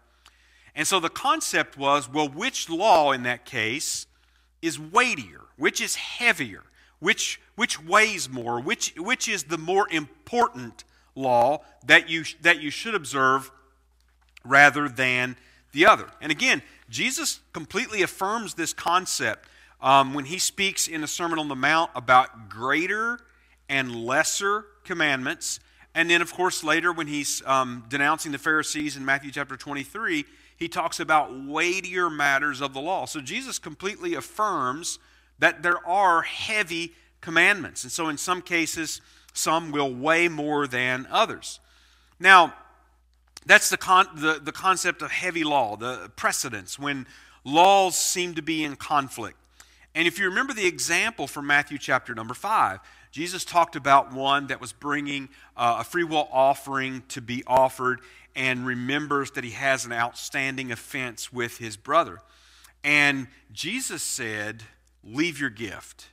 And 0.74 0.86
so 0.86 1.00
the 1.00 1.10
concept 1.10 1.76
was 1.76 2.08
well, 2.08 2.28
which 2.28 2.70
law 2.70 3.12
in 3.12 3.22
that 3.24 3.44
case 3.44 4.06
is 4.60 4.78
weightier? 4.78 5.42
Which 5.56 5.80
is 5.80 5.96
heavier? 5.96 6.62
Which, 6.98 7.40
which 7.56 7.82
weighs 7.82 8.28
more? 8.28 8.60
Which, 8.60 8.94
which 8.96 9.28
is 9.28 9.44
the 9.44 9.58
more 9.58 9.88
important 9.90 10.84
law 11.14 11.62
that 11.86 12.08
you, 12.08 12.24
that 12.42 12.60
you 12.60 12.70
should 12.70 12.94
observe 12.94 13.50
rather 14.44 14.88
than 14.88 15.36
the 15.72 15.86
other? 15.86 16.06
And 16.20 16.30
again, 16.30 16.62
Jesus 16.92 17.40
completely 17.54 18.02
affirms 18.02 18.52
this 18.52 18.74
concept 18.74 19.48
um, 19.80 20.12
when 20.12 20.26
he 20.26 20.38
speaks 20.38 20.86
in 20.86 21.00
the 21.00 21.06
Sermon 21.06 21.38
on 21.38 21.48
the 21.48 21.56
Mount 21.56 21.90
about 21.94 22.50
greater 22.50 23.18
and 23.66 24.04
lesser 24.04 24.66
commandments. 24.84 25.58
And 25.94 26.10
then, 26.10 26.20
of 26.20 26.34
course, 26.34 26.62
later 26.62 26.92
when 26.92 27.06
he's 27.06 27.42
um, 27.46 27.84
denouncing 27.88 28.30
the 28.30 28.38
Pharisees 28.38 28.94
in 28.98 29.06
Matthew 29.06 29.30
chapter 29.30 29.56
23, 29.56 30.26
he 30.58 30.68
talks 30.68 31.00
about 31.00 31.46
weightier 31.46 32.10
matters 32.10 32.60
of 32.60 32.74
the 32.74 32.80
law. 32.80 33.06
So 33.06 33.22
Jesus 33.22 33.58
completely 33.58 34.14
affirms 34.14 34.98
that 35.38 35.62
there 35.62 35.84
are 35.88 36.20
heavy 36.20 36.92
commandments. 37.22 37.84
And 37.84 37.90
so, 37.90 38.08
in 38.08 38.18
some 38.18 38.42
cases, 38.42 39.00
some 39.32 39.72
will 39.72 39.92
weigh 39.92 40.28
more 40.28 40.66
than 40.66 41.08
others. 41.10 41.58
Now, 42.20 42.52
that's 43.46 43.70
the, 43.70 43.76
con- 43.76 44.08
the, 44.14 44.40
the 44.42 44.52
concept 44.52 45.02
of 45.02 45.10
heavy 45.10 45.44
law, 45.44 45.76
the 45.76 46.10
precedence, 46.16 46.78
when 46.78 47.06
laws 47.44 47.96
seem 47.96 48.34
to 48.34 48.42
be 48.42 48.64
in 48.64 48.76
conflict. 48.76 49.36
And 49.94 50.06
if 50.06 50.18
you 50.18 50.26
remember 50.26 50.54
the 50.54 50.66
example 50.66 51.26
from 51.26 51.46
Matthew 51.46 51.78
chapter 51.78 52.14
number 52.14 52.34
5, 52.34 52.80
Jesus 53.10 53.44
talked 53.44 53.76
about 53.76 54.12
one 54.12 54.46
that 54.46 54.60
was 54.60 54.72
bringing 54.72 55.28
uh, 55.56 55.78
a 55.80 55.84
free 55.84 56.04
will 56.04 56.28
offering 56.32 57.02
to 57.08 57.20
be 57.20 57.42
offered 57.46 58.00
and 58.34 58.64
remembers 58.64 59.32
that 59.32 59.44
he 59.44 59.50
has 59.50 59.84
an 59.84 59.92
outstanding 59.92 60.72
offense 60.72 61.30
with 61.30 61.58
his 61.58 61.76
brother. 61.76 62.20
And 62.82 63.28
Jesus 63.52 64.02
said, 64.02 64.62
leave 65.04 65.38
your 65.38 65.50
gift 65.50 66.08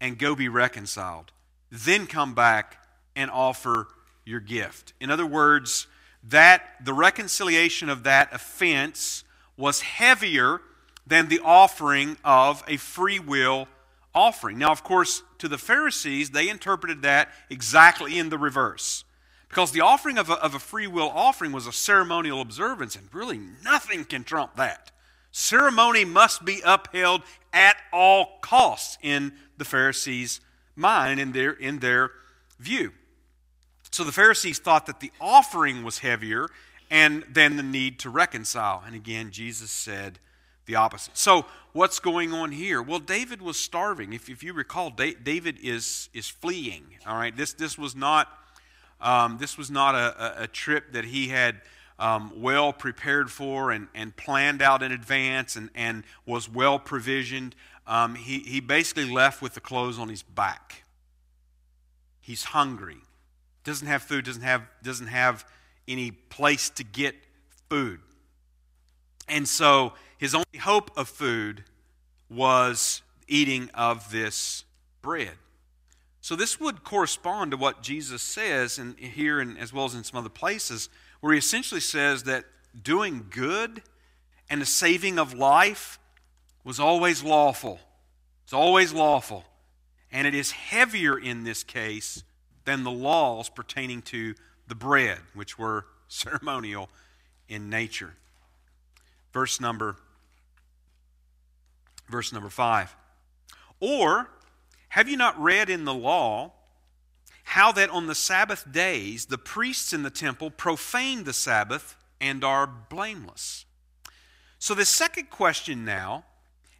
and 0.00 0.16
go 0.16 0.36
be 0.36 0.48
reconciled. 0.48 1.32
Then 1.72 2.06
come 2.06 2.34
back 2.34 2.78
and 3.16 3.30
offer 3.30 3.88
your 4.24 4.40
gift. 4.40 4.92
In 5.00 5.10
other 5.10 5.26
words, 5.26 5.88
that 6.28 6.62
the 6.84 6.92
reconciliation 6.92 7.88
of 7.88 8.02
that 8.04 8.32
offense 8.32 9.24
was 9.56 9.80
heavier 9.80 10.60
than 11.06 11.28
the 11.28 11.40
offering 11.40 12.16
of 12.24 12.62
a 12.68 12.76
free 12.76 13.18
will 13.18 13.66
offering. 14.14 14.58
Now, 14.58 14.70
of 14.70 14.84
course, 14.84 15.22
to 15.38 15.48
the 15.48 15.58
Pharisees, 15.58 16.30
they 16.30 16.48
interpreted 16.48 17.02
that 17.02 17.30
exactly 17.48 18.18
in 18.18 18.28
the 18.28 18.38
reverse. 18.38 19.04
Because 19.48 19.72
the 19.72 19.80
offering 19.80 20.18
of 20.18 20.28
a, 20.28 20.34
of 20.34 20.54
a 20.54 20.58
free 20.58 20.86
will 20.86 21.10
offering 21.14 21.52
was 21.52 21.66
a 21.66 21.72
ceremonial 21.72 22.40
observance, 22.40 22.96
and 22.96 23.08
really 23.14 23.40
nothing 23.64 24.04
can 24.04 24.24
trump 24.24 24.56
that. 24.56 24.90
Ceremony 25.30 26.04
must 26.04 26.44
be 26.44 26.60
upheld 26.64 27.22
at 27.52 27.76
all 27.92 28.38
costs 28.42 28.98
in 29.02 29.32
the 29.56 29.64
Pharisees' 29.64 30.40
mind, 30.76 31.20
in 31.20 31.32
their, 31.32 31.52
in 31.52 31.78
their 31.78 32.10
view. 32.58 32.92
So 33.90 34.04
the 34.04 34.12
Pharisees 34.12 34.58
thought 34.58 34.86
that 34.86 35.00
the 35.00 35.12
offering 35.20 35.82
was 35.82 35.98
heavier 35.98 36.48
and 36.90 37.24
then 37.30 37.56
the 37.56 37.62
need 37.62 37.98
to 38.00 38.10
reconcile. 38.10 38.82
And 38.86 38.94
again, 38.94 39.30
Jesus 39.30 39.70
said 39.70 40.18
the 40.66 40.76
opposite. 40.76 41.16
So 41.16 41.46
what's 41.72 41.98
going 41.98 42.32
on 42.32 42.52
here? 42.52 42.82
Well, 42.82 42.98
David 42.98 43.42
was 43.42 43.58
starving. 43.58 44.12
If, 44.12 44.28
if 44.28 44.42
you 44.42 44.52
recall, 44.52 44.90
David 44.90 45.56
is, 45.62 46.08
is 46.12 46.28
fleeing. 46.28 46.84
All 47.06 47.16
right, 47.16 47.36
this, 47.36 47.52
this 47.54 47.78
was 47.78 47.96
not, 47.96 48.28
um, 49.00 49.38
this 49.38 49.56
was 49.56 49.70
not 49.70 49.94
a, 49.94 50.42
a, 50.42 50.46
trip 50.46 50.92
that 50.92 51.06
he 51.06 51.28
had 51.28 51.60
um, 51.98 52.32
well 52.36 52.72
prepared 52.72 53.30
for 53.30 53.70
and, 53.70 53.88
and 53.94 54.16
planned 54.16 54.60
out 54.60 54.82
in 54.82 54.92
advance 54.92 55.56
and, 55.56 55.70
and 55.74 56.04
was 56.26 56.48
well 56.48 56.78
provisioned. 56.78 57.54
Um, 57.86 58.14
he, 58.14 58.40
he 58.40 58.60
basically 58.60 59.10
left 59.10 59.40
with 59.40 59.54
the 59.54 59.60
clothes 59.60 59.98
on 59.98 60.08
his 60.08 60.22
back. 60.22 60.84
He's 62.20 62.44
hungry 62.44 62.98
doesn't 63.68 63.86
have 63.86 64.02
food, 64.02 64.24
doesn't 64.24 64.42
have, 64.42 64.62
doesn't 64.82 65.08
have 65.08 65.44
any 65.86 66.10
place 66.10 66.70
to 66.70 66.84
get 66.84 67.14
food. 67.68 68.00
And 69.28 69.46
so 69.46 69.92
his 70.16 70.34
only 70.34 70.58
hope 70.60 70.90
of 70.96 71.08
food 71.08 71.64
was 72.30 73.02
eating 73.26 73.70
of 73.74 74.10
this 74.10 74.64
bread. 75.02 75.32
So 76.22 76.34
this 76.34 76.58
would 76.58 76.82
correspond 76.82 77.50
to 77.50 77.56
what 77.56 77.82
Jesus 77.82 78.22
says 78.22 78.78
and 78.78 78.98
here 78.98 79.38
and 79.38 79.58
as 79.58 79.72
well 79.72 79.84
as 79.84 79.94
in 79.94 80.02
some 80.02 80.18
other 80.18 80.28
places, 80.30 80.88
where 81.20 81.32
he 81.32 81.38
essentially 81.38 81.80
says 81.80 82.24
that 82.24 82.44
doing 82.82 83.26
good 83.30 83.82
and 84.48 84.62
the 84.62 84.66
saving 84.66 85.18
of 85.18 85.34
life 85.34 85.98
was 86.64 86.80
always 86.80 87.22
lawful. 87.22 87.80
It's 88.44 88.52
always 88.54 88.94
lawful. 88.94 89.44
And 90.10 90.26
it 90.26 90.34
is 90.34 90.52
heavier 90.52 91.18
in 91.18 91.44
this 91.44 91.62
case 91.62 92.24
than 92.68 92.84
the 92.84 92.90
laws 92.90 93.48
pertaining 93.48 94.02
to 94.02 94.34
the 94.66 94.74
bread, 94.74 95.16
which 95.32 95.58
were 95.58 95.86
ceremonial 96.08 96.90
in 97.48 97.70
nature. 97.70 98.12
Verse 99.32 99.58
number 99.58 99.96
verse 102.10 102.30
number 102.30 102.50
5. 102.50 102.94
Or 103.80 104.28
have 104.90 105.08
you 105.08 105.16
not 105.16 105.40
read 105.40 105.70
in 105.70 105.84
the 105.84 105.94
law 105.94 106.52
how 107.44 107.72
that 107.72 107.88
on 107.88 108.06
the 108.06 108.14
Sabbath 108.14 108.70
days 108.70 109.26
the 109.26 109.38
priests 109.38 109.94
in 109.94 110.02
the 110.02 110.10
temple 110.10 110.50
profane 110.50 111.24
the 111.24 111.32
Sabbath 111.32 111.96
and 112.20 112.44
are 112.44 112.66
blameless? 112.66 113.64
So 114.58 114.74
the 114.74 114.84
second 114.84 115.30
question 115.30 115.86
now 115.86 116.24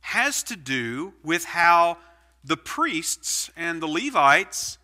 has 0.01 0.43
to 0.45 0.57
do 0.57 1.15
with 1.23 1.45
how 1.45 1.99
the 2.45 2.57
priests 2.57 3.51
and 3.57 3.83
the 3.83 3.87
Levites 3.87 4.78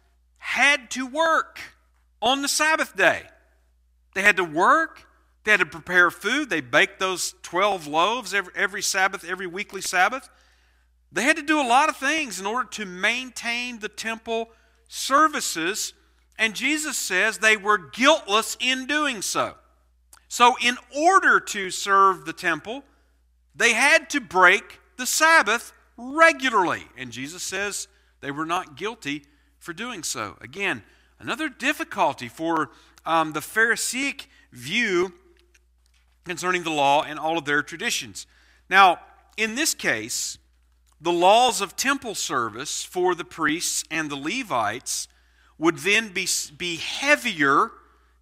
had 0.44 0.90
to 0.90 1.06
work 1.06 1.58
on 2.20 2.42
the 2.42 2.48
Sabbath 2.48 2.94
day. 2.94 3.22
They 4.14 4.20
had 4.20 4.36
to 4.36 4.44
work, 4.44 5.06
they 5.42 5.52
had 5.52 5.60
to 5.60 5.66
prepare 5.66 6.10
food, 6.10 6.50
they 6.50 6.60
baked 6.60 7.00
those 7.00 7.34
12 7.42 7.86
loaves 7.86 8.34
every, 8.34 8.52
every 8.54 8.82
Sabbath, 8.82 9.24
every 9.24 9.46
weekly 9.46 9.80
Sabbath. 9.80 10.28
They 11.10 11.22
had 11.22 11.36
to 11.36 11.42
do 11.42 11.58
a 11.58 11.66
lot 11.66 11.88
of 11.88 11.96
things 11.96 12.38
in 12.38 12.44
order 12.44 12.68
to 12.72 12.84
maintain 12.84 13.78
the 13.78 13.88
temple 13.88 14.50
services, 14.86 15.94
and 16.38 16.54
Jesus 16.54 16.98
says 16.98 17.38
they 17.38 17.56
were 17.56 17.78
guiltless 17.78 18.58
in 18.60 18.86
doing 18.86 19.22
so. 19.22 19.54
So, 20.28 20.56
in 20.62 20.76
order 20.94 21.40
to 21.40 21.70
serve 21.70 22.26
the 22.26 22.34
temple, 22.34 22.84
they 23.56 23.72
had 23.72 24.10
to 24.10 24.20
break 24.20 24.78
the 24.98 25.06
Sabbath 25.06 25.72
regularly. 25.96 26.84
And 26.98 27.10
Jesus 27.12 27.42
says 27.42 27.88
they 28.20 28.30
were 28.30 28.46
not 28.46 28.76
guilty 28.76 29.24
for 29.64 29.72
doing 29.72 30.02
so. 30.02 30.36
Again, 30.42 30.82
another 31.18 31.48
difficulty 31.48 32.28
for 32.28 32.70
um, 33.06 33.32
the 33.32 33.40
Pharisaic 33.40 34.28
view 34.52 35.14
concerning 36.24 36.64
the 36.64 36.70
law 36.70 37.02
and 37.02 37.18
all 37.18 37.38
of 37.38 37.46
their 37.46 37.62
traditions. 37.62 38.26
Now, 38.68 38.98
in 39.38 39.54
this 39.54 39.72
case, 39.72 40.36
the 41.00 41.12
laws 41.12 41.62
of 41.62 41.76
temple 41.76 42.14
service 42.14 42.84
for 42.84 43.14
the 43.14 43.24
priests 43.24 43.84
and 43.90 44.10
the 44.10 44.16
Levites 44.16 45.08
would 45.56 45.78
then 45.78 46.10
be, 46.10 46.28
be 46.58 46.76
heavier 46.76 47.70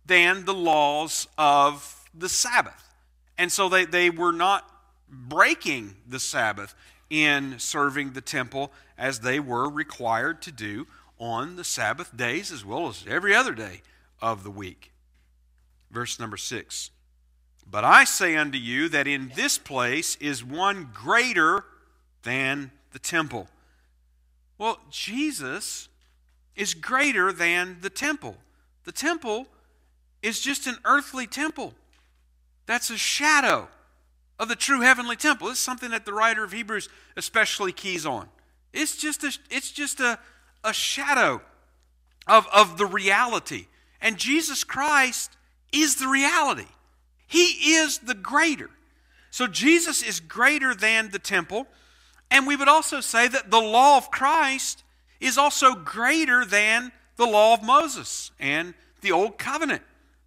than 0.06 0.44
the 0.44 0.54
laws 0.54 1.26
of 1.36 2.08
the 2.14 2.28
Sabbath. 2.28 2.94
And 3.36 3.50
so 3.50 3.68
they, 3.68 3.84
they 3.84 4.10
were 4.10 4.32
not 4.32 4.68
breaking 5.08 5.96
the 6.06 6.20
Sabbath 6.20 6.74
in 7.10 7.58
serving 7.58 8.12
the 8.12 8.20
temple 8.20 8.72
as 8.96 9.20
they 9.20 9.40
were 9.40 9.68
required 9.68 10.40
to 10.42 10.52
do 10.52 10.86
on 11.22 11.54
the 11.54 11.62
Sabbath 11.62 12.16
days 12.16 12.50
as 12.50 12.64
well 12.64 12.88
as 12.88 13.04
every 13.08 13.32
other 13.32 13.54
day 13.54 13.80
of 14.20 14.42
the 14.42 14.50
week. 14.50 14.90
Verse 15.88 16.18
number 16.18 16.36
six. 16.36 16.90
But 17.70 17.84
I 17.84 18.02
say 18.02 18.36
unto 18.36 18.58
you 18.58 18.88
that 18.88 19.06
in 19.06 19.30
this 19.36 19.56
place 19.56 20.16
is 20.16 20.42
one 20.42 20.88
greater 20.92 21.64
than 22.24 22.72
the 22.90 22.98
temple. 22.98 23.46
Well, 24.58 24.80
Jesus 24.90 25.88
is 26.56 26.74
greater 26.74 27.32
than 27.32 27.78
the 27.82 27.90
temple. 27.90 28.36
The 28.82 28.92
temple 28.92 29.46
is 30.22 30.40
just 30.40 30.66
an 30.66 30.78
earthly 30.84 31.28
temple. 31.28 31.72
That's 32.66 32.90
a 32.90 32.98
shadow 32.98 33.68
of 34.40 34.48
the 34.48 34.56
true 34.56 34.80
heavenly 34.80 35.16
temple. 35.16 35.48
Is 35.48 35.60
something 35.60 35.90
that 35.92 36.04
the 36.04 36.12
writer 36.12 36.42
of 36.42 36.50
Hebrews 36.50 36.88
especially 37.16 37.70
keys 37.70 38.04
on. 38.04 38.28
It's 38.72 38.96
just 38.96 39.22
a, 39.22 39.32
it's 39.50 39.70
just 39.70 40.00
a, 40.00 40.18
a 40.64 40.72
shadow 40.72 41.42
of, 42.26 42.46
of 42.52 42.78
the 42.78 42.86
reality. 42.86 43.66
And 44.00 44.16
Jesus 44.16 44.64
Christ 44.64 45.36
is 45.72 45.96
the 45.96 46.08
reality. 46.08 46.66
He 47.26 47.74
is 47.74 47.98
the 47.98 48.14
greater. 48.14 48.70
So 49.30 49.46
Jesus 49.46 50.02
is 50.02 50.20
greater 50.20 50.74
than 50.74 51.10
the 51.10 51.18
temple. 51.18 51.66
And 52.30 52.46
we 52.46 52.56
would 52.56 52.68
also 52.68 53.00
say 53.00 53.28
that 53.28 53.50
the 53.50 53.60
law 53.60 53.96
of 53.96 54.10
Christ 54.10 54.84
is 55.20 55.38
also 55.38 55.74
greater 55.74 56.44
than 56.44 56.92
the 57.16 57.26
law 57.26 57.54
of 57.54 57.62
Moses 57.62 58.30
and 58.38 58.74
the 59.00 59.12
Old 59.12 59.38
Covenant. 59.38 59.82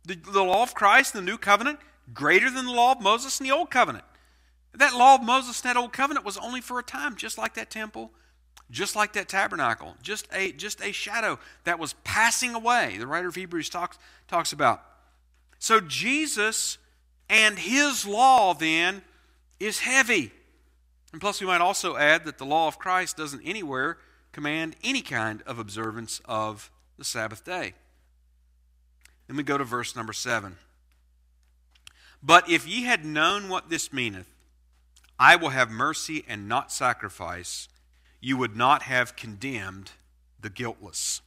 The, 0.06 0.16
the 0.16 0.44
law 0.44 0.64
of 0.64 0.74
Christ, 0.74 1.14
the 1.14 1.22
New 1.22 1.38
Covenant, 1.38 1.80
greater 2.14 2.50
than 2.50 2.66
the 2.66 2.72
law 2.72 2.92
of 2.94 3.02
Moses 3.02 3.40
and 3.40 3.50
the 3.50 3.54
Old 3.54 3.70
Covenant. 3.70 4.06
That 4.74 4.94
law 4.94 5.16
of 5.16 5.24
Moses 5.24 5.62
and 5.62 5.70
that 5.70 5.80
Old 5.80 5.94
Covenant 5.94 6.26
was 6.26 6.38
only 6.38 6.62
for 6.62 6.80
a 6.80 6.84
time, 6.84 7.16
just 7.16 7.38
like 7.38 7.54
that 7.56 7.70
temple 7.70 8.12
just 8.72 8.96
like 8.96 9.14
that 9.14 9.30
tabernacle, 9.30 9.96
just 10.02 10.28
a, 10.34 10.52
just 10.52 10.82
a 10.84 10.92
shadow 10.92 11.40
that 11.66 11.80
was 11.80 11.94
passing 12.04 12.56
away. 12.56 12.98
The 12.98 13.08
writer 13.08 13.28
of 13.28 13.36
Hebrews 13.36 13.70
talks, 13.70 13.98
talks 14.28 14.54
about. 14.54 14.82
So 15.60 15.80
Jesus 15.80 16.78
and 17.30 17.58
his 17.60 18.06
law 18.06 18.54
then 18.54 19.02
is 19.60 19.80
heavy. 19.80 20.32
And 21.12 21.22
plus, 21.22 21.40
we 21.40 21.48
might 21.48 21.62
also 21.62 21.96
add 21.96 22.26
that 22.26 22.38
the 22.38 22.46
law 22.46 22.68
of 22.68 22.80
Christ 22.80 23.18
doesn't 23.18 23.42
anywhere 23.46 23.98
command 24.32 24.76
any 24.84 25.02
kind 25.02 25.42
of 25.46 25.60
observance 25.60 26.20
of 26.26 26.70
the 26.98 27.06
Sabbath 27.06 27.46
day. 27.46 27.74
Then 29.28 29.38
we 29.38 29.44
go 29.44 29.58
to 29.58 29.64
verse 29.64 29.96
number 29.96 30.14
seven. 30.14 30.58
But 32.22 32.50
if 32.50 32.68
ye 32.68 32.84
had 32.84 33.06
known 33.06 33.50
what 33.50 33.70
this 33.70 33.94
meaneth, 33.94 34.30
I 35.18 35.36
will 35.36 35.50
have 35.50 35.70
mercy 35.70 36.26
and 36.28 36.50
not 36.50 36.72
sacrifice 36.72 37.70
you 38.26 38.36
would 38.36 38.56
not 38.56 38.82
have 38.82 39.16
condemned 39.16 39.92
the 40.42 40.50
guiltless. 40.50 41.22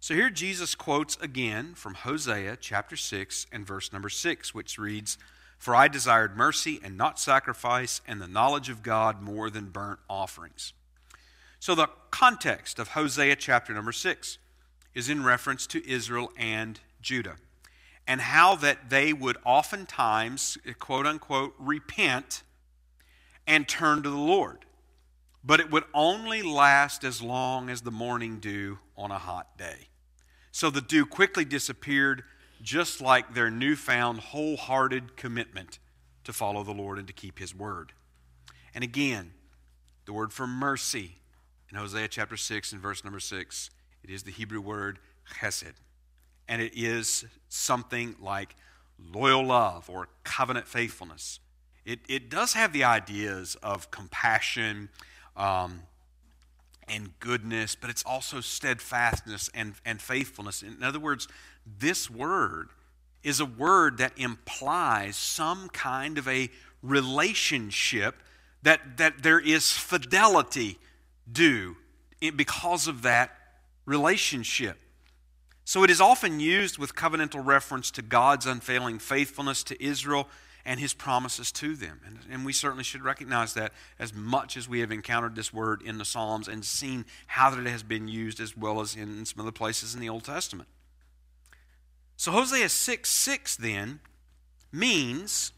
So 0.00 0.14
here 0.14 0.30
Jesus 0.30 0.74
quotes 0.74 1.14
again 1.18 1.74
from 1.74 1.92
Hosea 1.92 2.56
chapter 2.58 2.96
6 2.96 3.46
and 3.52 3.66
verse 3.66 3.92
number 3.92 4.08
6, 4.08 4.54
which 4.54 4.78
reads, 4.78 5.18
For 5.58 5.74
I 5.74 5.88
desired 5.88 6.34
mercy 6.34 6.80
and 6.82 6.96
not 6.96 7.20
sacrifice, 7.20 8.00
and 8.08 8.18
the 8.18 8.26
knowledge 8.26 8.70
of 8.70 8.82
God 8.82 9.20
more 9.20 9.50
than 9.50 9.68
burnt 9.68 10.00
offerings. 10.08 10.72
So 11.58 11.74
the 11.74 11.90
context 12.10 12.78
of 12.78 12.88
Hosea 12.88 13.36
chapter 13.36 13.74
number 13.74 13.92
6 13.92 14.38
is 14.94 15.10
in 15.10 15.22
reference 15.22 15.66
to 15.66 15.86
Israel 15.86 16.32
and 16.38 16.80
Judah, 17.02 17.36
and 18.06 18.22
how 18.22 18.56
that 18.56 18.88
they 18.88 19.12
would 19.12 19.36
oftentimes, 19.44 20.56
quote 20.78 21.04
unquote, 21.04 21.54
repent 21.58 22.42
and 23.46 23.68
turn 23.68 24.02
to 24.02 24.08
the 24.08 24.16
Lord. 24.16 24.65
But 25.46 25.60
it 25.60 25.70
would 25.70 25.84
only 25.94 26.42
last 26.42 27.04
as 27.04 27.22
long 27.22 27.70
as 27.70 27.82
the 27.82 27.90
morning 27.92 28.40
dew 28.40 28.78
on 28.96 29.12
a 29.12 29.18
hot 29.18 29.56
day. 29.56 29.88
So 30.50 30.70
the 30.70 30.80
dew 30.80 31.06
quickly 31.06 31.44
disappeared, 31.44 32.24
just 32.60 33.00
like 33.00 33.32
their 33.32 33.50
newfound 33.50 34.18
wholehearted 34.18 35.16
commitment 35.16 35.78
to 36.24 36.32
follow 36.32 36.64
the 36.64 36.72
Lord 36.72 36.98
and 36.98 37.06
to 37.06 37.12
keep 37.12 37.38
His 37.38 37.54
word. 37.54 37.92
And 38.74 38.82
again, 38.82 39.32
the 40.04 40.12
word 40.12 40.32
for 40.32 40.46
mercy 40.46 41.18
in 41.70 41.76
Hosea 41.76 42.08
chapter 42.08 42.36
6 42.36 42.72
and 42.72 42.80
verse 42.80 43.04
number 43.04 43.20
6, 43.20 43.70
it 44.02 44.10
is 44.10 44.24
the 44.24 44.32
Hebrew 44.32 44.60
word 44.60 44.98
chesed. 45.38 45.74
And 46.48 46.60
it 46.60 46.72
is 46.74 47.24
something 47.48 48.16
like 48.20 48.56
loyal 48.98 49.44
love 49.44 49.88
or 49.88 50.08
covenant 50.24 50.66
faithfulness. 50.66 51.38
It, 51.84 52.00
it 52.08 52.30
does 52.30 52.54
have 52.54 52.72
the 52.72 52.84
ideas 52.84 53.56
of 53.62 53.90
compassion 53.90 54.88
um, 55.36 55.82
and 56.88 57.18
goodness, 57.20 57.74
but 57.74 57.90
it's 57.90 58.04
also 58.04 58.40
steadfastness 58.40 59.50
and, 59.54 59.74
and 59.84 60.00
faithfulness. 60.00 60.62
In 60.62 60.82
other 60.82 61.00
words, 61.00 61.28
this 61.78 62.08
word 62.10 62.68
is 63.22 63.40
a 63.40 63.44
word 63.44 63.98
that 63.98 64.12
implies 64.16 65.16
some 65.16 65.68
kind 65.70 66.16
of 66.16 66.28
a 66.28 66.48
relationship 66.82 68.14
that, 68.62 68.96
that 68.98 69.22
there 69.22 69.40
is 69.40 69.72
fidelity 69.72 70.78
due 71.30 71.76
because 72.36 72.86
of 72.86 73.02
that 73.02 73.36
relationship. 73.84 74.78
So 75.64 75.82
it 75.82 75.90
is 75.90 76.00
often 76.00 76.38
used 76.38 76.78
with 76.78 76.94
covenantal 76.94 77.44
reference 77.44 77.90
to 77.92 78.02
God's 78.02 78.46
unfailing 78.46 79.00
faithfulness 79.00 79.64
to 79.64 79.84
Israel 79.84 80.28
and 80.66 80.80
his 80.80 80.92
promises 80.92 81.52
to 81.52 81.76
them. 81.76 82.00
And, 82.04 82.18
and, 82.28 82.44
we 82.44 82.52
certainly 82.52 82.82
should 82.82 83.02
recognize 83.02 83.54
that 83.54 83.72
as 84.00 84.12
much 84.12 84.56
as 84.56 84.68
we 84.68 84.80
have 84.80 84.90
encountered 84.90 85.36
this 85.36 85.54
word 85.54 85.80
in 85.80 85.96
the 85.96 86.04
Psalms 86.04 86.48
and 86.48 86.64
seen 86.64 87.06
how 87.28 87.50
that 87.50 87.64
it 87.64 87.70
has 87.70 87.84
been 87.84 88.08
used 88.08 88.40
as 88.40 88.56
well 88.56 88.80
as 88.80 88.96
in 88.96 89.24
some 89.24 89.40
other 89.40 89.52
places 89.52 89.94
in 89.94 90.00
the 90.00 90.08
Old 90.08 90.24
Testament. 90.24 90.68
So 92.16 92.32
Hosea 92.32 92.68
6 92.68 93.08
6 93.08 93.56
then 93.56 94.00
means 94.72 95.52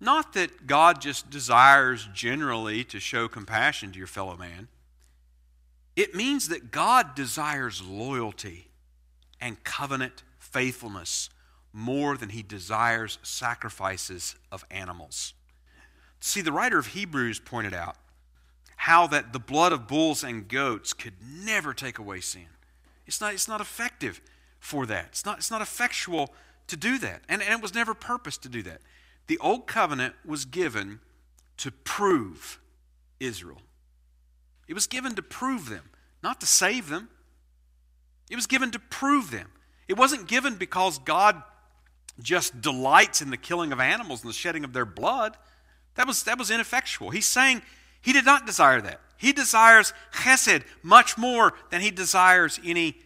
not 0.00 0.32
that 0.32 0.66
God 0.66 1.02
just 1.02 1.28
desires 1.28 2.08
generally 2.14 2.82
to 2.84 2.98
show 2.98 3.28
compassion 3.28 3.92
to 3.92 3.98
your 3.98 4.06
fellow 4.06 4.36
man. 4.36 4.68
It 5.96 6.14
means 6.14 6.48
that 6.48 6.70
God 6.70 7.14
desires 7.14 7.82
loyalty 7.82 8.68
and 9.38 9.62
covenant 9.64 10.22
faithfulness 10.38 11.28
more 11.76 12.16
than 12.16 12.30
he 12.30 12.42
desires 12.42 13.18
sacrifices 13.22 14.34
of 14.50 14.64
animals. 14.70 15.34
See, 16.20 16.40
the 16.40 16.50
writer 16.50 16.78
of 16.78 16.88
Hebrews 16.88 17.38
pointed 17.38 17.74
out 17.74 17.96
how 18.76 19.06
that 19.08 19.34
the 19.34 19.38
blood 19.38 19.72
of 19.72 19.86
bulls 19.86 20.24
and 20.24 20.48
goats 20.48 20.94
could 20.94 21.12
never 21.22 21.74
take 21.74 21.98
away 21.98 22.20
sin. 22.20 22.46
It's 23.06 23.20
not, 23.20 23.34
it's 23.34 23.46
not 23.46 23.60
effective 23.60 24.22
for 24.58 24.86
that. 24.86 25.08
It's 25.08 25.26
not, 25.26 25.36
it's 25.36 25.50
not 25.50 25.60
effectual 25.60 26.32
to 26.68 26.78
do 26.78 26.96
that. 26.96 27.20
And, 27.28 27.42
and 27.42 27.52
it 27.52 27.60
was 27.60 27.74
never 27.74 27.92
purposed 27.92 28.42
to 28.44 28.48
do 28.48 28.62
that. 28.62 28.80
The 29.26 29.36
old 29.38 29.66
covenant 29.66 30.14
was 30.24 30.46
given 30.46 31.00
to 31.58 31.70
prove 31.70 32.58
Israel. 33.20 33.60
It 34.66 34.72
was 34.72 34.86
given 34.86 35.14
to 35.14 35.22
prove 35.22 35.68
them, 35.68 35.90
not 36.22 36.40
to 36.40 36.46
save 36.46 36.88
them. 36.88 37.10
It 38.30 38.36
was 38.36 38.46
given 38.46 38.70
to 38.70 38.78
prove 38.78 39.30
them. 39.30 39.50
It 39.88 39.98
wasn't 39.98 40.26
given 40.26 40.54
because 40.54 40.98
God 40.98 41.42
just 42.20 42.60
delights 42.60 43.20
in 43.20 43.30
the 43.30 43.36
killing 43.36 43.72
of 43.72 43.80
animals 43.80 44.22
and 44.22 44.30
the 44.30 44.34
shedding 44.34 44.64
of 44.64 44.72
their 44.72 44.84
blood. 44.84 45.36
That 45.94 46.06
was, 46.06 46.22
that 46.24 46.38
was 46.38 46.50
ineffectual. 46.50 47.10
He's 47.10 47.26
saying 47.26 47.62
he 48.00 48.12
did 48.12 48.24
not 48.24 48.46
desire 48.46 48.80
that. 48.80 49.00
He 49.16 49.32
desires 49.32 49.92
chesed 50.12 50.62
much 50.82 51.16
more 51.16 51.54
than 51.70 51.80
he 51.80 51.90
desires 51.90 52.60
any 52.64 52.98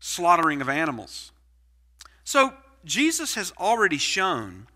slaughtering 0.00 0.60
of 0.60 0.68
animals. 0.68 1.32
So, 2.24 2.54
Jesus 2.84 3.34
has 3.34 3.52
already 3.58 3.96
shown 3.96 4.66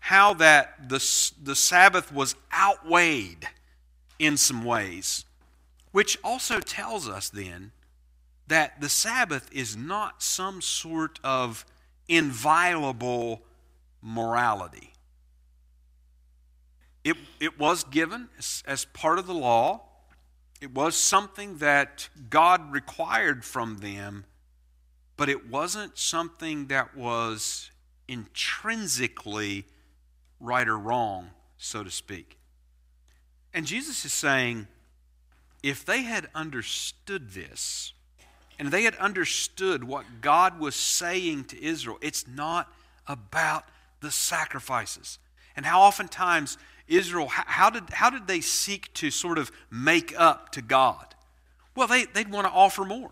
how 0.00 0.34
that 0.34 0.90
the, 0.90 0.98
the 1.42 1.56
Sabbath 1.56 2.12
was 2.12 2.36
outweighed 2.52 3.48
in 4.18 4.36
some 4.36 4.64
ways, 4.64 5.24
which 5.92 6.18
also 6.22 6.60
tells 6.60 7.08
us 7.08 7.30
then 7.30 7.72
that 8.46 8.80
the 8.80 8.90
Sabbath 8.90 9.48
is 9.50 9.76
not 9.76 10.22
some 10.22 10.60
sort 10.60 11.18
of 11.24 11.64
inviolable 12.08 13.42
morality. 14.02 14.92
It, 17.02 17.16
it 17.40 17.58
was 17.58 17.84
given 17.84 18.28
as, 18.38 18.62
as 18.66 18.84
part 18.86 19.18
of 19.18 19.26
the 19.26 19.34
law. 19.34 19.82
It 20.60 20.74
was 20.74 20.96
something 20.96 21.58
that 21.58 22.08
God 22.30 22.72
required 22.72 23.44
from 23.44 23.78
them, 23.78 24.24
but 25.16 25.28
it 25.28 25.48
wasn't 25.50 25.98
something 25.98 26.68
that 26.68 26.96
was 26.96 27.70
intrinsically 28.08 29.64
right 30.40 30.68
or 30.68 30.78
wrong, 30.78 31.30
so 31.56 31.84
to 31.84 31.90
speak. 31.90 32.38
And 33.52 33.66
Jesus 33.66 34.04
is 34.04 34.12
saying, 34.12 34.66
if 35.62 35.84
they 35.84 36.02
had 36.02 36.28
understood 36.34 37.30
this, 37.30 37.93
and 38.58 38.70
they 38.70 38.84
had 38.84 38.94
understood 38.96 39.84
what 39.84 40.04
God 40.20 40.58
was 40.58 40.74
saying 40.74 41.44
to 41.44 41.62
Israel. 41.62 41.98
It's 42.00 42.26
not 42.26 42.72
about 43.06 43.64
the 44.00 44.10
sacrifices. 44.10 45.18
And 45.56 45.66
how 45.66 45.82
oftentimes 45.82 46.58
Israel, 46.86 47.28
how 47.28 47.70
did, 47.70 47.90
how 47.90 48.10
did 48.10 48.26
they 48.26 48.40
seek 48.40 48.92
to 48.94 49.10
sort 49.10 49.38
of 49.38 49.50
make 49.70 50.18
up 50.18 50.50
to 50.52 50.62
God? 50.62 51.14
Well, 51.74 51.88
they, 51.88 52.04
they'd 52.04 52.30
want 52.30 52.46
to 52.46 52.52
offer 52.52 52.84
more. 52.84 53.10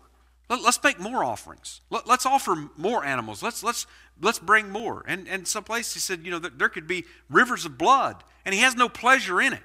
Let, 0.49 0.61
us 0.61 0.79
make 0.83 0.99
more 0.99 1.23
offerings. 1.23 1.81
Let, 1.89 2.07
us 2.07 2.25
offer 2.25 2.69
more 2.77 3.03
animals. 3.03 3.41
Let's, 3.41 3.63
let's, 3.63 3.87
let's 4.21 4.39
bring 4.39 4.69
more. 4.69 5.03
And, 5.07 5.27
and 5.27 5.47
some 5.47 5.63
place 5.63 5.93
he 5.93 5.99
said, 5.99 6.21
you 6.23 6.31
know, 6.31 6.39
there 6.39 6.69
could 6.69 6.87
be 6.87 7.05
rivers 7.29 7.65
of 7.65 7.77
blood, 7.77 8.23
and 8.45 8.53
he 8.53 8.61
has 8.61 8.75
no 8.75 8.87
pleasure 8.87 9.41
in 9.41 9.53
it. 9.53 9.61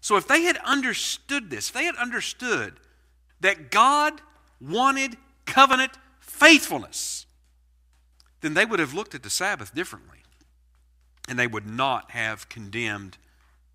So 0.00 0.16
if 0.16 0.26
they 0.26 0.42
had 0.42 0.58
understood 0.58 1.50
this, 1.50 1.68
if 1.68 1.74
they 1.74 1.84
had 1.84 1.96
understood 1.96 2.74
that 3.40 3.70
God 3.70 4.20
wanted 4.68 5.16
covenant 5.46 5.92
faithfulness, 6.20 7.26
then 8.40 8.54
they 8.54 8.64
would 8.64 8.80
have 8.80 8.94
looked 8.94 9.14
at 9.14 9.22
the 9.22 9.30
Sabbath 9.30 9.74
differently. 9.74 10.18
And 11.28 11.38
they 11.38 11.46
would 11.46 11.66
not 11.66 12.10
have 12.10 12.50
condemned 12.50 13.16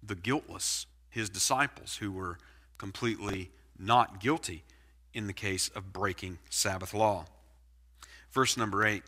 the 0.04 0.16
guiltless, 0.16 0.86
his 1.10 1.30
disciples, 1.30 1.96
who 1.96 2.12
were 2.12 2.38
completely 2.78 3.50
not 3.78 4.20
guilty 4.20 4.64
in 5.14 5.26
the 5.26 5.34
case 5.34 5.70
of 5.70 5.92
breaking 5.92 6.38
Sabbath 6.50 6.94
law. 6.94 7.26
Verse 8.32 8.56
number 8.56 8.86
8 8.86 9.04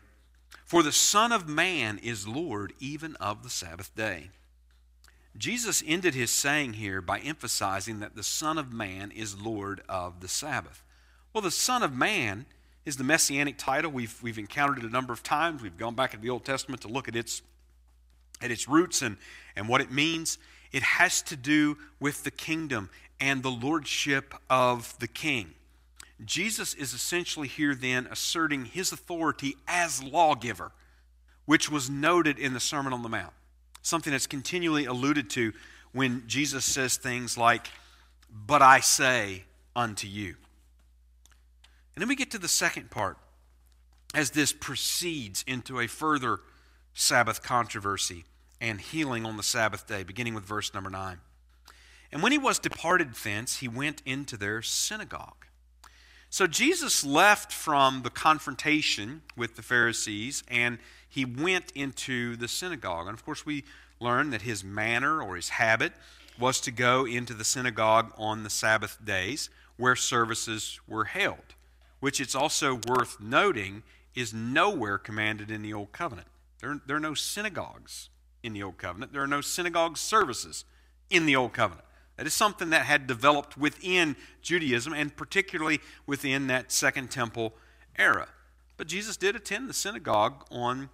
For 0.64 0.82
the 0.82 0.92
Son 0.92 1.30
of 1.30 1.48
Man 1.48 1.98
is 1.98 2.26
Lord 2.26 2.72
even 2.80 3.14
of 3.16 3.42
the 3.42 3.50
Sabbath 3.50 3.94
day. 3.94 4.30
Jesus 5.36 5.82
ended 5.86 6.14
his 6.14 6.30
saying 6.30 6.74
here 6.74 7.00
by 7.00 7.18
emphasizing 7.20 8.00
that 8.00 8.16
the 8.16 8.22
Son 8.22 8.58
of 8.58 8.72
Man 8.72 9.10
is 9.10 9.40
Lord 9.40 9.82
of 9.88 10.20
the 10.20 10.28
Sabbath. 10.28 10.82
Well, 11.32 11.42
the 11.42 11.50
Son 11.50 11.82
of 11.82 11.96
Man 11.96 12.44
is 12.84 12.98
the 12.98 13.04
messianic 13.04 13.56
title. 13.56 13.90
We've, 13.90 14.14
we've 14.22 14.38
encountered 14.38 14.78
it 14.78 14.84
a 14.84 14.92
number 14.92 15.14
of 15.14 15.22
times. 15.22 15.62
We've 15.62 15.76
gone 15.76 15.94
back 15.94 16.12
into 16.12 16.22
the 16.22 16.30
Old 16.30 16.44
Testament 16.44 16.82
to 16.82 16.88
look 16.88 17.08
at 17.08 17.16
its, 17.16 17.40
at 18.42 18.50
its 18.50 18.68
roots 18.68 19.00
and, 19.00 19.16
and 19.56 19.66
what 19.66 19.80
it 19.80 19.90
means. 19.90 20.36
It 20.72 20.82
has 20.82 21.22
to 21.22 21.36
do 21.36 21.78
with 22.00 22.24
the 22.24 22.30
kingdom 22.30 22.90
and 23.18 23.42
the 23.42 23.50
lordship 23.50 24.34
of 24.50 24.98
the 24.98 25.06
king. 25.06 25.54
Jesus 26.22 26.74
is 26.74 26.92
essentially 26.92 27.48
here 27.48 27.74
then 27.74 28.06
asserting 28.10 28.66
his 28.66 28.92
authority 28.92 29.56
as 29.66 30.02
lawgiver, 30.02 30.72
which 31.46 31.70
was 31.70 31.88
noted 31.88 32.38
in 32.38 32.52
the 32.52 32.60
Sermon 32.60 32.92
on 32.92 33.02
the 33.02 33.08
Mount. 33.08 33.32
Something 33.80 34.12
that's 34.12 34.26
continually 34.26 34.84
alluded 34.84 35.30
to 35.30 35.52
when 35.92 36.24
Jesus 36.26 36.64
says 36.64 36.96
things 36.96 37.38
like, 37.38 37.68
But 38.30 38.60
I 38.60 38.80
say 38.80 39.44
unto 39.74 40.06
you. 40.06 40.36
And 41.94 42.02
then 42.02 42.08
we 42.08 42.16
get 42.16 42.30
to 42.30 42.38
the 42.38 42.48
second 42.48 42.90
part 42.90 43.18
as 44.14 44.30
this 44.30 44.52
proceeds 44.52 45.44
into 45.46 45.80
a 45.80 45.86
further 45.86 46.40
Sabbath 46.94 47.42
controversy 47.42 48.24
and 48.60 48.80
healing 48.80 49.24
on 49.24 49.36
the 49.36 49.42
Sabbath 49.42 49.86
day, 49.86 50.02
beginning 50.02 50.34
with 50.34 50.44
verse 50.44 50.72
number 50.72 50.90
9. 50.90 51.18
And 52.12 52.22
when 52.22 52.32
he 52.32 52.38
was 52.38 52.58
departed 52.58 53.14
thence, 53.14 53.58
he 53.58 53.68
went 53.68 54.02
into 54.04 54.36
their 54.36 54.62
synagogue. 54.62 55.46
So 56.28 56.46
Jesus 56.46 57.04
left 57.04 57.52
from 57.52 58.02
the 58.02 58.10
confrontation 58.10 59.22
with 59.36 59.56
the 59.56 59.62
Pharisees 59.62 60.42
and 60.48 60.78
he 61.08 61.24
went 61.24 61.70
into 61.72 62.36
the 62.36 62.48
synagogue. 62.48 63.06
And 63.06 63.14
of 63.14 63.24
course, 63.24 63.44
we 63.44 63.64
learn 64.00 64.30
that 64.30 64.42
his 64.42 64.64
manner 64.64 65.22
or 65.22 65.36
his 65.36 65.50
habit 65.50 65.92
was 66.38 66.60
to 66.62 66.70
go 66.70 67.04
into 67.04 67.34
the 67.34 67.44
synagogue 67.44 68.12
on 68.16 68.44
the 68.44 68.50
Sabbath 68.50 68.98
days 69.04 69.50
where 69.76 69.96
services 69.96 70.80
were 70.86 71.04
held 71.04 71.54
which 72.02 72.20
it's 72.20 72.34
also 72.34 72.74
worth 72.88 73.20
noting 73.20 73.84
is 74.16 74.34
nowhere 74.34 74.98
commanded 74.98 75.52
in 75.52 75.62
the 75.62 75.72
Old 75.72 75.92
Covenant. 75.92 76.26
There, 76.60 76.80
there 76.84 76.96
are 76.96 77.00
no 77.00 77.14
synagogues 77.14 78.08
in 78.42 78.54
the 78.54 78.62
Old 78.64 78.76
Covenant, 78.76 79.12
there 79.12 79.22
are 79.22 79.28
no 79.28 79.40
synagogue 79.40 79.96
services 79.96 80.64
in 81.10 81.26
the 81.26 81.36
Old 81.36 81.52
Covenant. 81.52 81.86
That 82.16 82.26
is 82.26 82.34
something 82.34 82.70
that 82.70 82.86
had 82.86 83.06
developed 83.06 83.56
within 83.56 84.16
Judaism 84.42 84.92
and 84.92 85.16
particularly 85.16 85.78
within 86.04 86.48
that 86.48 86.72
Second 86.72 87.12
Temple 87.12 87.54
era. 87.96 88.26
But 88.76 88.88
Jesus 88.88 89.16
did 89.16 89.36
attend 89.36 89.68
the 89.68 89.72
synagogue 89.72 90.44
on 90.50 90.90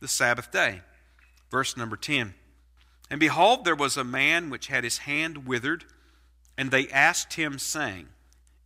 the 0.00 0.08
Sabbath 0.08 0.50
day. 0.50 0.82
Verse 1.52 1.76
number 1.76 1.96
10 1.96 2.34
And 3.08 3.20
behold, 3.20 3.64
there 3.64 3.76
was 3.76 3.96
a 3.96 4.02
man 4.02 4.50
which 4.50 4.66
had 4.66 4.82
his 4.82 4.98
hand 4.98 5.46
withered, 5.46 5.84
and 6.56 6.72
they 6.72 6.88
asked 6.88 7.34
him, 7.34 7.60
saying, 7.60 8.08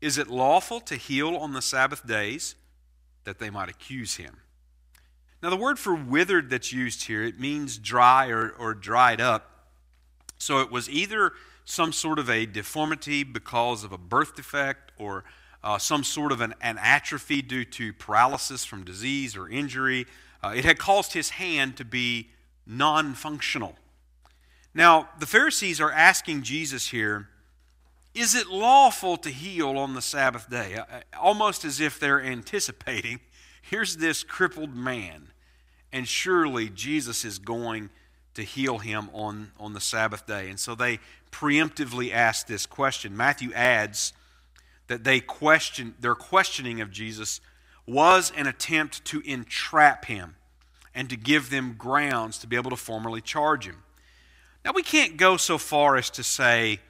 Is 0.03 0.19
it 0.19 0.27
lawful 0.27 0.81
to 0.81 0.97
heal 0.97 1.37
on 1.37 1.53
the 1.53 1.63
Sabbath 1.63 2.05
days? 2.05 2.57
That 3.23 3.39
they 3.39 3.51
might 3.51 3.69
accuse 3.69 4.17
him. 4.17 4.39
Now, 5.41 5.51
the 5.51 5.57
word 5.57 5.79
for 5.79 5.95
withered 5.95 6.51
that's 6.51 6.73
used 6.73 7.05
here, 7.05 7.23
it 7.23 7.39
means 7.39 7.79
dry 7.79 8.27
or, 8.29 8.51
or 8.51 8.75
dried 8.75 9.21
up. 9.21 9.69
So 10.39 10.61
it 10.61 10.73
was 10.73 10.91
either 10.91 11.33
some 11.65 11.93
sort 11.93 12.19
of 12.19 12.29
a 12.29 12.47
deformity 12.47 13.23
because 13.23 13.85
of 13.85 13.93
a 13.93 13.99
birth 13.99 14.35
defect 14.35 14.91
or 14.99 15.23
uh, 15.63 15.79
some 15.79 16.03
sort 16.03 16.33
of 16.33 16.41
an, 16.41 16.55
an, 16.61 16.79
atrophy 16.79 17.41
due 17.41 17.65
to 17.65 17.93
paralysis 17.93 18.65
from 18.65 18.85
disease 18.85 19.37
or 19.37 19.49
injury. 19.49 20.07
Uh, 20.43 20.53
it 20.57 20.65
had 20.65 20.79
caused 20.79 21.13
his 21.13 21.31
hand 21.31 21.77
to 21.77 21.85
be 21.85 22.31
non 22.67 23.15
functional. 23.15 23.77
Now, 24.75 25.11
the 25.21 25.27
Pharisees 25.27 25.81
are 25.81 25.93
asking 25.93 26.43
Jesus 26.43 26.89
here, 26.89 27.29
is 28.15 28.35
it 28.35 28.49
lawful 28.49 29.17
to 29.19 29.31
heal 29.31 29.79
on 29.79 29.95
the 29.95 30.03
Sabbath 30.03 30.51
day? 30.51 30.79
Almost 31.19 31.65
as 31.65 31.81
if 31.81 31.99
they're 31.99 32.23
anticipating, 32.23 33.21
here's 33.63 33.97
this 33.97 34.23
crippled 34.23 34.75
man, 34.75 35.29
and 35.93 36.07
surely 36.07 36.69
Jesus 36.69 37.25
is 37.25 37.39
going 37.39 37.91
to 38.35 38.43
heal 38.43 38.79
him 38.79 39.09
on, 39.13 39.53
on 39.59 39.73
the 39.73 39.81
Sabbath 39.81 40.27
day. 40.27 40.49
And 40.49 40.59
so 40.59 40.75
they 40.75 40.99
preemptively 41.31 42.13
ask 42.13 42.47
this 42.47 42.67
question. 42.67 43.17
Matthew 43.17 43.53
adds 43.55 44.13
that 44.89 45.05
they 45.05 45.21
question, 45.21 45.95
their 46.01 46.15
questioning 46.15 46.81
of 46.81 46.91
Jesus 46.91 47.41
was 47.87 48.33
an 48.37 48.47
attempt 48.47 49.05
to 49.07 49.21
entrap 49.21 50.07
him 50.07 50.37
and 50.95 51.09
to 51.11 51.17
give 51.17 51.51
them 51.51 51.75
grounds 51.77 52.39
to 52.39 52.47
be 52.47 52.57
able 52.57 52.71
to 52.71 52.77
formally 52.77 53.21
charge 53.21 53.67
him. 53.67 53.83
Now, 54.65 54.73
we 54.73 54.83
can't 54.83 55.17
go 55.17 55.37
so 55.37 55.59
far 55.59 55.97
as 55.97 56.11
to 56.11 56.23
say 56.23 56.81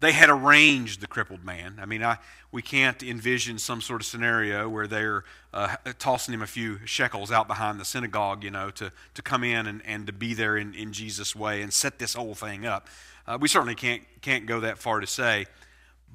they 0.00 0.12
had 0.12 0.30
arranged 0.30 1.00
the 1.00 1.06
crippled 1.06 1.44
man. 1.44 1.78
I 1.80 1.86
mean, 1.86 2.04
I, 2.04 2.18
we 2.52 2.62
can't 2.62 3.02
envision 3.02 3.58
some 3.58 3.80
sort 3.80 4.00
of 4.00 4.06
scenario 4.06 4.68
where 4.68 4.86
they're 4.86 5.24
uh, 5.52 5.74
tossing 5.98 6.34
him 6.34 6.42
a 6.42 6.46
few 6.46 6.78
shekels 6.86 7.32
out 7.32 7.48
behind 7.48 7.80
the 7.80 7.84
synagogue, 7.84 8.44
you 8.44 8.50
know, 8.50 8.70
to, 8.70 8.92
to 9.14 9.22
come 9.22 9.42
in 9.42 9.66
and, 9.66 9.82
and 9.84 10.06
to 10.06 10.12
be 10.12 10.34
there 10.34 10.56
in, 10.56 10.72
in 10.74 10.92
Jesus' 10.92 11.34
way 11.34 11.62
and 11.62 11.72
set 11.72 11.98
this 11.98 12.14
whole 12.14 12.34
thing 12.34 12.64
up. 12.64 12.88
Uh, 13.26 13.38
we 13.40 13.48
certainly 13.48 13.74
can't, 13.74 14.02
can't 14.22 14.46
go 14.46 14.60
that 14.60 14.78
far 14.78 15.00
to 15.00 15.06
say. 15.06 15.46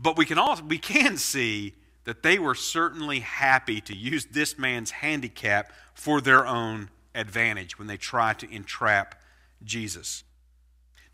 But 0.02 0.18
we 0.18 0.26
can, 0.26 0.38
also, 0.38 0.64
we 0.64 0.78
can 0.78 1.18
see 1.18 1.74
that 2.06 2.24
they 2.24 2.40
were 2.40 2.56
certainly 2.56 3.20
happy 3.20 3.82
to 3.82 3.96
use 3.96 4.26
this 4.26 4.58
man's 4.58 4.92
handicap 4.92 5.72
for 5.94 6.22
their 6.22 6.48
own 6.48 6.90
advantage 7.14 7.78
when 7.78 7.88
they 7.88 7.98
try 7.98 8.34
to 8.34 8.52
entrap 8.52 9.22
Jesus. 9.64 10.24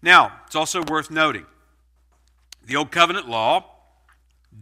Now, 0.02 0.40
it's 0.46 0.56
also 0.56 0.84
worth 0.84 1.12
noting 1.12 1.46
the 2.70 2.76
Old 2.76 2.92
Covenant 2.92 3.28
law 3.28 3.66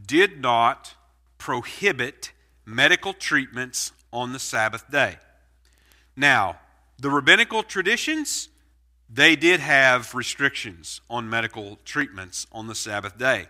did 0.06 0.39
not 0.39 0.96
prohibit 1.38 2.32
medical 2.65 3.12
treatments 3.12 3.91
on 4.13 4.32
the 4.32 4.39
Sabbath 4.39 4.89
day. 4.89 5.17
Now, 6.15 6.58
the 6.98 7.10
rabbinical 7.10 7.63
traditions, 7.63 8.48
they 9.10 9.36
did 9.36 9.60
have 9.60 10.15
restrictions 10.15 11.02
on 11.10 11.30
medical 11.30 11.80
treatments 11.84 12.48
on 12.54 12.67
the 12.67 12.76
Sabbath 12.76 13.17
day. 13.17 13.48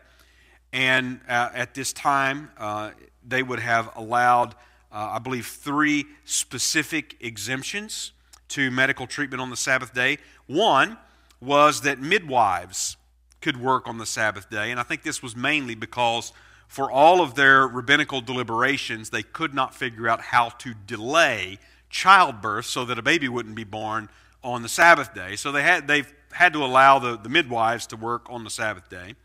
And 0.74 1.22
uh, 1.30 1.50
at 1.54 1.76
this 1.76 1.94
time, 1.94 2.50
uh, 2.58 2.92
they 3.26 3.44
would 3.44 3.60
have 3.60 3.92
allowed, 3.96 4.56
uh, 4.92 5.12
I 5.14 5.20
believe, 5.20 5.46
three 5.46 6.06
specific 6.26 7.16
exemptions 7.20 8.12
to 8.50 8.72
medical 8.72 9.06
treatment 9.06 9.40
on 9.40 9.52
the 9.52 9.56
Sabbath 9.56 9.94
day. 9.94 10.18
One 10.48 10.98
was 11.40 11.82
that 11.82 12.00
midwives 12.00 12.97
could 13.42 13.58
work 13.58 13.88
on 13.88 13.98
the 13.98 14.06
Sabbath 14.06 14.50
day. 14.50 14.72
And 14.72 14.80
I 14.80 14.84
think 14.84 15.04
this 15.04 15.22
was 15.22 15.36
mainly 15.36 15.76
because 15.76 16.34
for 16.68 16.92
all 16.92 17.22
of 17.22 17.36
their 17.36 17.68
rabbinical 17.68 18.22
deliberations, 18.22 19.10
they 19.10 19.24
could 19.24 19.54
not 19.54 19.74
figure 19.74 20.08
out 20.08 20.22
how 20.22 20.50
to 20.50 20.74
delay 20.74 21.60
childbirth 21.90 22.66
so 22.66 22.84
that 22.86 23.00
a 23.00 23.02
baby 23.02 23.30
wouldn't 23.30 23.56
be 23.56 23.64
born 23.64 24.10
on 24.44 24.62
the 24.62 24.70
Sabbath 24.70 25.14
day. 25.14 25.36
So 25.36 25.52
they 25.52 25.64
had, 25.64 25.88
they've 25.88 26.12
had 26.32 26.54
to 26.54 26.64
allow 26.64 27.00
the, 27.00 27.18
the 27.18 27.30
midwives 27.30 27.88
to 27.88 27.96
work 27.96 28.28
on 28.30 28.44
the 28.44 28.50
Sabbath 28.50 28.90
day. 28.90 29.16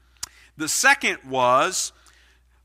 The 0.57 0.69
second 0.69 1.19
was 1.29 1.93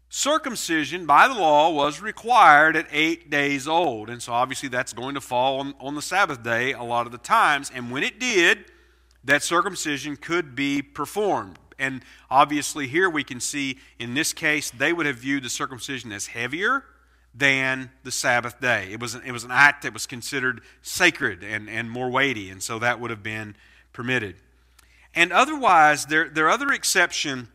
circumcision 0.09 1.05
by 1.05 1.27
the 1.27 1.33
law 1.33 1.69
was 1.69 2.01
required 2.01 2.75
at 2.75 2.87
eight 2.91 3.29
days 3.29 3.67
old. 3.67 4.09
And 4.09 4.21
so 4.21 4.31
obviously 4.31 4.69
that's 4.69 4.93
going 4.93 5.15
to 5.15 5.21
fall 5.21 5.59
on, 5.59 5.73
on 5.79 5.95
the 5.95 6.01
Sabbath 6.01 6.43
day 6.43 6.73
a 6.73 6.83
lot 6.83 7.05
of 7.05 7.11
the 7.11 7.17
times. 7.17 7.71
And 7.73 7.91
when 7.91 8.03
it 8.03 8.19
did, 8.19 8.65
that 9.23 9.43
circumcision 9.43 10.15
could 10.15 10.55
be 10.55 10.81
performed. 10.81 11.59
And 11.79 12.01
obviously, 12.29 12.87
here 12.87 13.09
we 13.09 13.23
can 13.23 13.39
see 13.39 13.77
in 13.99 14.13
this 14.13 14.33
case, 14.33 14.71
they 14.71 14.93
would 14.93 15.05
have 15.05 15.17
viewed 15.17 15.43
the 15.43 15.49
circumcision 15.49 16.11
as 16.11 16.27
heavier 16.27 16.83
than 17.33 17.91
the 18.03 18.11
Sabbath 18.11 18.59
day. 18.59 18.89
It 18.91 18.99
was 18.99 19.13
an, 19.13 19.21
it 19.23 19.31
was 19.31 19.43
an 19.43 19.51
act 19.51 19.83
that 19.83 19.93
was 19.93 20.05
considered 20.05 20.61
sacred 20.81 21.43
and, 21.43 21.69
and 21.69 21.89
more 21.89 22.09
weighty, 22.09 22.49
and 22.49 22.63
so 22.63 22.79
that 22.79 22.99
would 22.99 23.11
have 23.11 23.21
been 23.21 23.55
permitted. 23.93 24.37
And 25.13 25.31
otherwise, 25.31 26.05
their, 26.07 26.29
their 26.29 26.49
other 26.49 26.71
exception 26.71 27.49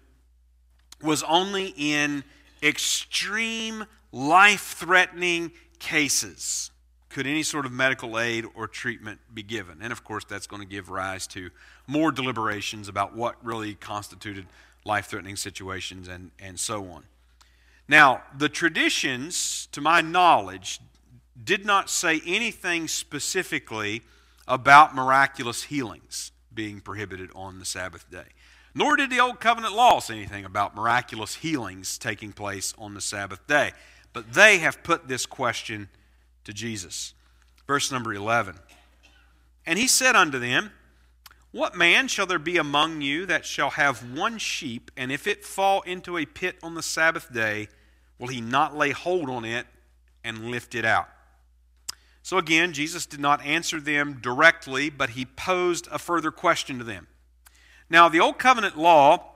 was 1.02 1.22
only 1.24 1.74
in 1.76 2.22
extreme 2.62 3.86
life 4.12 4.74
threatening 4.78 5.52
cases 5.78 6.71
could 7.12 7.26
any 7.26 7.42
sort 7.42 7.66
of 7.66 7.72
medical 7.72 8.18
aid 8.18 8.46
or 8.54 8.66
treatment 8.66 9.20
be 9.32 9.42
given? 9.42 9.78
And 9.82 9.92
of 9.92 10.02
course, 10.02 10.24
that's 10.24 10.46
going 10.46 10.62
to 10.62 10.68
give 10.68 10.88
rise 10.88 11.26
to 11.28 11.50
more 11.86 12.10
deliberations 12.10 12.88
about 12.88 13.14
what 13.14 13.36
really 13.44 13.74
constituted 13.74 14.46
life 14.84 15.06
threatening 15.06 15.36
situations 15.36 16.08
and, 16.08 16.30
and 16.40 16.58
so 16.58 16.86
on. 16.86 17.04
Now, 17.86 18.22
the 18.36 18.48
traditions, 18.48 19.68
to 19.72 19.80
my 19.80 20.00
knowledge, 20.00 20.80
did 21.42 21.66
not 21.66 21.90
say 21.90 22.20
anything 22.26 22.88
specifically 22.88 24.02
about 24.48 24.94
miraculous 24.94 25.64
healings 25.64 26.32
being 26.54 26.80
prohibited 26.80 27.30
on 27.34 27.58
the 27.58 27.64
Sabbath 27.64 28.10
day. 28.10 28.24
Nor 28.74 28.96
did 28.96 29.10
the 29.10 29.20
Old 29.20 29.40
Covenant 29.40 29.74
law 29.74 30.00
say 30.00 30.14
anything 30.14 30.44
about 30.44 30.74
miraculous 30.74 31.36
healings 31.36 31.98
taking 31.98 32.32
place 32.32 32.72
on 32.78 32.94
the 32.94 33.00
Sabbath 33.00 33.46
day. 33.46 33.72
But 34.12 34.32
they 34.32 34.58
have 34.58 34.82
put 34.82 35.08
this 35.08 35.26
question 35.26 35.88
to 36.44 36.52
Jesus. 36.52 37.14
Verse 37.66 37.90
number 37.92 38.12
11. 38.12 38.56
And 39.66 39.78
he 39.78 39.86
said 39.86 40.16
unto 40.16 40.38
them, 40.38 40.72
What 41.52 41.76
man 41.76 42.08
shall 42.08 42.26
there 42.26 42.38
be 42.38 42.56
among 42.56 43.00
you 43.00 43.26
that 43.26 43.46
shall 43.46 43.70
have 43.70 44.16
one 44.16 44.38
sheep, 44.38 44.90
and 44.96 45.12
if 45.12 45.26
it 45.26 45.44
fall 45.44 45.82
into 45.82 46.18
a 46.18 46.26
pit 46.26 46.56
on 46.62 46.74
the 46.74 46.82
Sabbath 46.82 47.32
day, 47.32 47.68
will 48.18 48.28
he 48.28 48.40
not 48.40 48.76
lay 48.76 48.90
hold 48.90 49.30
on 49.30 49.44
it 49.44 49.66
and 50.24 50.50
lift 50.50 50.74
it 50.74 50.84
out? 50.84 51.08
So 52.22 52.38
again, 52.38 52.72
Jesus 52.72 53.04
did 53.06 53.20
not 53.20 53.44
answer 53.44 53.80
them 53.80 54.18
directly, 54.20 54.90
but 54.90 55.10
he 55.10 55.24
posed 55.24 55.88
a 55.90 55.98
further 55.98 56.30
question 56.30 56.78
to 56.78 56.84
them. 56.84 57.08
Now, 57.90 58.08
the 58.08 58.20
Old 58.20 58.38
Covenant 58.38 58.78
law 58.78 59.28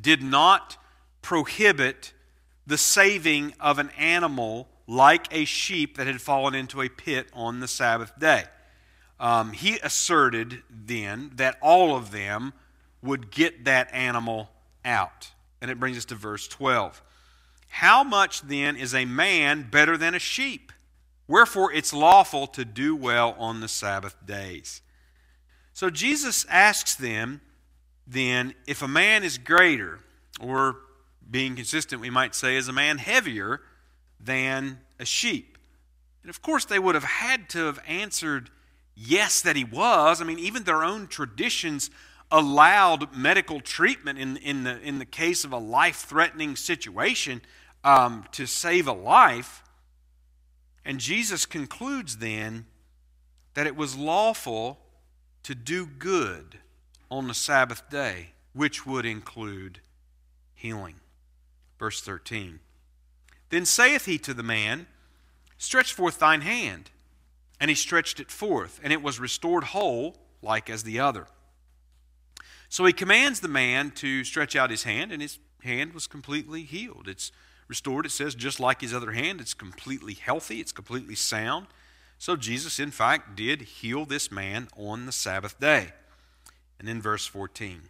did 0.00 0.22
not 0.22 0.76
prohibit 1.22 2.12
the 2.66 2.78
saving 2.78 3.52
of 3.60 3.78
an 3.78 3.90
animal 3.98 4.68
like 4.86 5.32
a 5.32 5.44
sheep 5.44 5.96
that 5.96 6.06
had 6.06 6.20
fallen 6.20 6.54
into 6.54 6.80
a 6.80 6.88
pit 6.88 7.28
on 7.32 7.60
the 7.60 7.68
Sabbath 7.68 8.18
day. 8.18 8.44
Um, 9.20 9.52
he 9.52 9.78
asserted 9.78 10.62
then 10.68 11.30
that 11.36 11.56
all 11.62 11.94
of 11.96 12.10
them 12.10 12.52
would 13.02 13.30
get 13.30 13.64
that 13.64 13.92
animal 13.92 14.50
out. 14.84 15.30
And 15.60 15.70
it 15.70 15.78
brings 15.78 15.96
us 15.96 16.04
to 16.06 16.14
verse 16.14 16.48
12. 16.48 17.02
How 17.68 18.02
much 18.02 18.42
then 18.42 18.76
is 18.76 18.94
a 18.94 19.04
man 19.04 19.68
better 19.70 19.96
than 19.96 20.14
a 20.14 20.18
sheep? 20.18 20.72
Wherefore 21.28 21.72
it's 21.72 21.92
lawful 21.92 22.46
to 22.48 22.64
do 22.64 22.94
well 22.96 23.34
on 23.38 23.60
the 23.60 23.68
Sabbath 23.68 24.16
days. 24.26 24.82
So 25.72 25.88
Jesus 25.88 26.44
asks 26.50 26.94
them 26.94 27.40
then 28.06 28.54
if 28.66 28.82
a 28.82 28.88
man 28.88 29.22
is 29.22 29.38
greater, 29.38 30.00
or 30.40 30.76
being 31.30 31.54
consistent, 31.56 32.00
we 32.00 32.10
might 32.10 32.34
say, 32.34 32.56
is 32.56 32.68
a 32.68 32.72
man 32.72 32.98
heavier 32.98 33.60
than 34.22 34.80
a 34.98 35.04
sheep. 35.04 35.58
And 36.22 36.30
of 36.30 36.42
course, 36.42 36.64
they 36.64 36.78
would 36.78 36.94
have 36.94 37.04
had 37.04 37.48
to 37.50 37.66
have 37.66 37.80
answered 37.86 38.50
yes, 38.94 39.40
that 39.42 39.56
he 39.56 39.64
was. 39.64 40.20
I 40.20 40.24
mean, 40.24 40.38
even 40.38 40.64
their 40.64 40.84
own 40.84 41.08
traditions 41.08 41.90
allowed 42.30 43.14
medical 43.14 43.60
treatment 43.60 44.18
in, 44.18 44.36
in, 44.38 44.64
the, 44.64 44.80
in 44.80 44.98
the 44.98 45.04
case 45.04 45.44
of 45.44 45.52
a 45.52 45.58
life 45.58 45.96
threatening 45.96 46.56
situation 46.56 47.42
um, 47.84 48.24
to 48.32 48.46
save 48.46 48.86
a 48.86 48.92
life. 48.92 49.62
And 50.84 50.98
Jesus 50.98 51.46
concludes 51.46 52.18
then 52.18 52.66
that 53.54 53.66
it 53.66 53.76
was 53.76 53.96
lawful 53.96 54.78
to 55.42 55.54
do 55.54 55.86
good 55.86 56.58
on 57.10 57.28
the 57.28 57.34
Sabbath 57.34 57.90
day 57.90 58.28
which 58.52 58.86
would 58.86 59.06
include 59.06 59.80
healing. 60.54 60.96
Verse 61.78 62.00
13 62.00 62.60
Then 63.52 63.66
saith 63.66 64.06
he 64.06 64.16
to 64.18 64.32
the 64.32 64.42
man, 64.42 64.86
Stretch 65.58 65.92
forth 65.92 66.18
thine 66.18 66.40
hand. 66.40 66.90
And 67.60 67.68
he 67.68 67.74
stretched 67.74 68.18
it 68.18 68.30
forth, 68.30 68.80
and 68.82 68.92
it 68.92 69.02
was 69.02 69.20
restored 69.20 69.64
whole, 69.64 70.16
like 70.40 70.70
as 70.70 70.82
the 70.82 70.98
other. 70.98 71.26
So 72.70 72.86
he 72.86 72.94
commands 72.94 73.40
the 73.40 73.48
man 73.48 73.90
to 73.96 74.24
stretch 74.24 74.56
out 74.56 74.70
his 74.70 74.84
hand, 74.84 75.12
and 75.12 75.20
his 75.20 75.38
hand 75.62 75.92
was 75.92 76.06
completely 76.06 76.62
healed. 76.62 77.06
It's 77.06 77.30
restored, 77.68 78.06
it 78.06 78.12
says, 78.12 78.34
just 78.34 78.58
like 78.58 78.80
his 78.80 78.94
other 78.94 79.12
hand. 79.12 79.38
It's 79.38 79.54
completely 79.54 80.14
healthy, 80.14 80.58
it's 80.58 80.72
completely 80.72 81.14
sound. 81.14 81.66
So 82.18 82.36
Jesus, 82.36 82.80
in 82.80 82.90
fact, 82.90 83.36
did 83.36 83.60
heal 83.60 84.06
this 84.06 84.32
man 84.32 84.68
on 84.76 85.04
the 85.04 85.12
Sabbath 85.12 85.60
day. 85.60 85.92
And 86.78 86.88
then 86.88 87.02
verse 87.02 87.26
14 87.26 87.82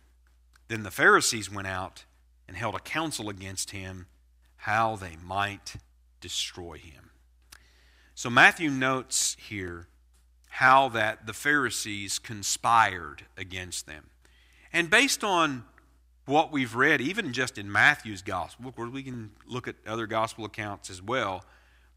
Then 0.66 0.83
the 0.83 0.90
Pharisees 0.90 1.51
went 1.51 1.68
out 1.68 2.05
and 2.48 2.57
held 2.57 2.75
a 2.75 2.81
council 2.81 3.29
against 3.29 3.70
him, 3.70 4.07
how 4.62 4.94
they 4.94 5.16
might 5.25 5.75
destroy 6.20 6.77
him. 6.77 7.11
So 8.14 8.31
Matthew 8.31 8.70
notes 8.70 9.37
here 9.48 9.88
how 10.51 10.88
that 10.90 11.27
the 11.27 11.33
Pharisees 11.33 12.20
conspired 12.20 13.25
against 13.37 13.87
them. 13.87 14.11
And 14.72 14.88
based 14.88 15.25
on 15.25 15.64
what 16.27 16.53
we've 16.53 16.77
read, 16.77 17.01
even 17.01 17.33
just 17.33 17.59
in 17.59 17.72
Matthew's 17.72 18.22
gospel, 18.22 18.68
of 18.68 18.77
course, 18.77 18.92
we 18.92 19.03
can 19.03 19.33
look 19.48 19.66
at 19.66 19.75
other 19.85 20.07
gospel 20.07 20.44
accounts 20.44 20.90
as 20.90 21.03
well. 21.03 21.44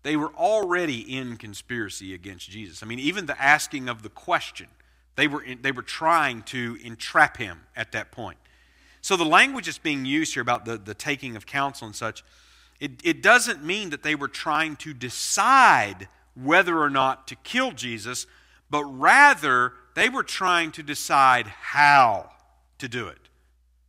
They 0.01 0.15
were 0.15 0.34
already 0.34 1.01
in 1.01 1.38
conspiracy 1.38 2.15
against 2.15 2.49
Jesus. 2.49 2.82
I 2.82 2.88
mean, 2.88 2.99
even 2.99 3.28
the 3.28 3.39
asking 3.39 3.89
of 3.89 4.01
the 4.01 4.10
question, 4.10 4.67
they 5.17 5.28
were, 5.28 5.43
in, 5.43 5.62
they 5.62 5.71
were 5.71 5.84
trying 5.84 6.41
to 6.43 6.80
entrap 6.84 7.38
him 7.38 7.62
at 7.75 7.91
that 7.91 8.12
point. 8.12 8.39
So 9.01 9.15
the 9.15 9.23
language 9.23 9.67
that's 9.67 9.78
being 9.78 10.06
used 10.06 10.34
here 10.34 10.41
about 10.41 10.65
the, 10.65 10.78
the 10.78 10.95
taking 10.95 11.36
of 11.36 11.45
counsel 11.45 11.86
and 11.86 11.95
such 11.95 12.23
it, 12.79 12.91
it 13.03 13.23
doesn't 13.23 13.63
mean 13.63 13.89
that 13.91 14.03
they 14.03 14.15
were 14.15 14.27
trying 14.27 14.75
to 14.77 14.93
decide 14.93 16.07
whether 16.35 16.79
or 16.79 16.89
not 16.89 17.27
to 17.27 17.35
kill 17.38 17.71
Jesus, 17.71 18.27
but 18.69 18.83
rather 18.83 19.73
they 19.95 20.09
were 20.09 20.23
trying 20.23 20.71
to 20.71 20.83
decide 20.83 21.47
how 21.47 22.29
to 22.79 22.88
do 22.88 23.07
it. 23.07 23.29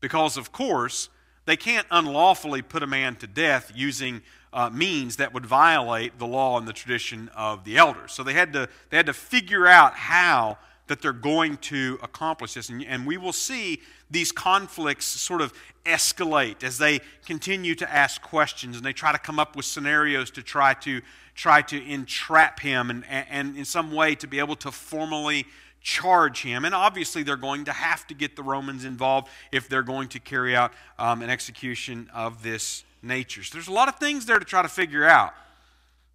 Because, 0.01 0.37
of 0.37 0.53
course, 0.53 1.09
they 1.47 1.57
can't 1.57 1.87
unlawfully 1.91 2.63
put 2.63 2.83
a 2.83 2.87
man 2.87 3.17
to 3.17 3.27
death 3.27 3.73
using 3.75 4.23
uh, 4.53 4.71
means 4.71 5.17
that 5.17 5.35
would 5.35 5.45
violate 5.45 6.19
the 6.19 6.27
law 6.27 6.59
and 6.59 6.67
the 6.67 6.73
tradition 6.73 7.29
of 7.37 7.65
the 7.65 7.77
elders. 7.77 8.13
So 8.13 8.23
they 8.23 8.33
had 8.33 8.53
to, 8.53 8.69
they 8.91 8.97
had 8.97 9.07
to 9.07 9.13
figure 9.13 9.67
out 9.67 9.95
how 9.95 10.59
that 10.87 11.03
they're 11.03 11.13
going 11.13 11.57
to 11.57 11.99
accomplish 12.03 12.55
this. 12.55 12.69
And, 12.69 12.85
and 12.85 13.07
we 13.07 13.17
will 13.17 13.33
see 13.33 13.83
these 14.11 14.33
conflicts 14.33 15.07
sort 15.07 15.41
of 15.41 15.53
escalate 15.85 16.63
as 16.63 16.79
they 16.79 17.01
continue 17.25 17.75
to 17.75 17.93
ask 17.93 18.21
questions 18.23 18.77
and 18.77 18.85
they 18.85 18.93
try 18.93 19.13
to 19.13 19.19
come 19.19 19.39
up 19.39 19.57
with 19.57 19.65
scenarios 19.65 20.31
to 20.33 20.43
try 20.43 20.75
to 20.75 21.01
try 21.35 21.63
to 21.63 21.85
entrap 21.87 22.61
him 22.61 22.91
and, 22.91 23.05
and 23.09 23.57
in 23.57 23.65
some 23.65 23.93
way 23.93 24.15
to 24.15 24.27
be 24.27 24.39
able 24.39 24.57
to 24.57 24.71
formally 24.71 25.45
charge 25.83 26.43
him. 26.43 26.65
And 26.65 26.75
obviously, 26.75 27.23
they're 27.23 27.37
going 27.37 27.67
to 27.67 27.73
have 27.73 28.07
to 28.09 28.15
get 28.15 28.35
the 28.35 28.43
Romans 28.43 28.85
involved 28.85 29.29
if 29.53 29.69
they're 29.69 29.83
going 29.83 30.09
to 30.09 30.19
carry 30.19 30.57
out 30.57 30.73
um, 30.99 31.23
an 31.23 31.31
execution 31.31 32.11
of 32.13 32.43
this 32.43 32.85
nature. 33.03 33.45
So 33.45 33.55
there's 33.55 33.69
a 33.69 33.73
lot 33.73 33.89
of 33.89 33.97
things 33.97 34.27
there 34.27 34.39
to 34.39 34.45
try 34.45 34.63
to 34.63 34.69
figure 34.69 35.05
out. 35.05 35.33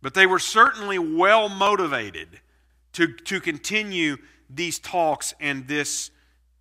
But 0.02 0.14
they 0.14 0.26
were 0.26 0.40
certainly 0.40 1.00
well 1.00 1.48
motivated 1.48 2.28
to, 2.94 3.14
to 3.14 3.40
continue 3.40 4.18
these 4.50 4.80
talks 4.80 5.34
and 5.40 5.68
this 5.68 6.12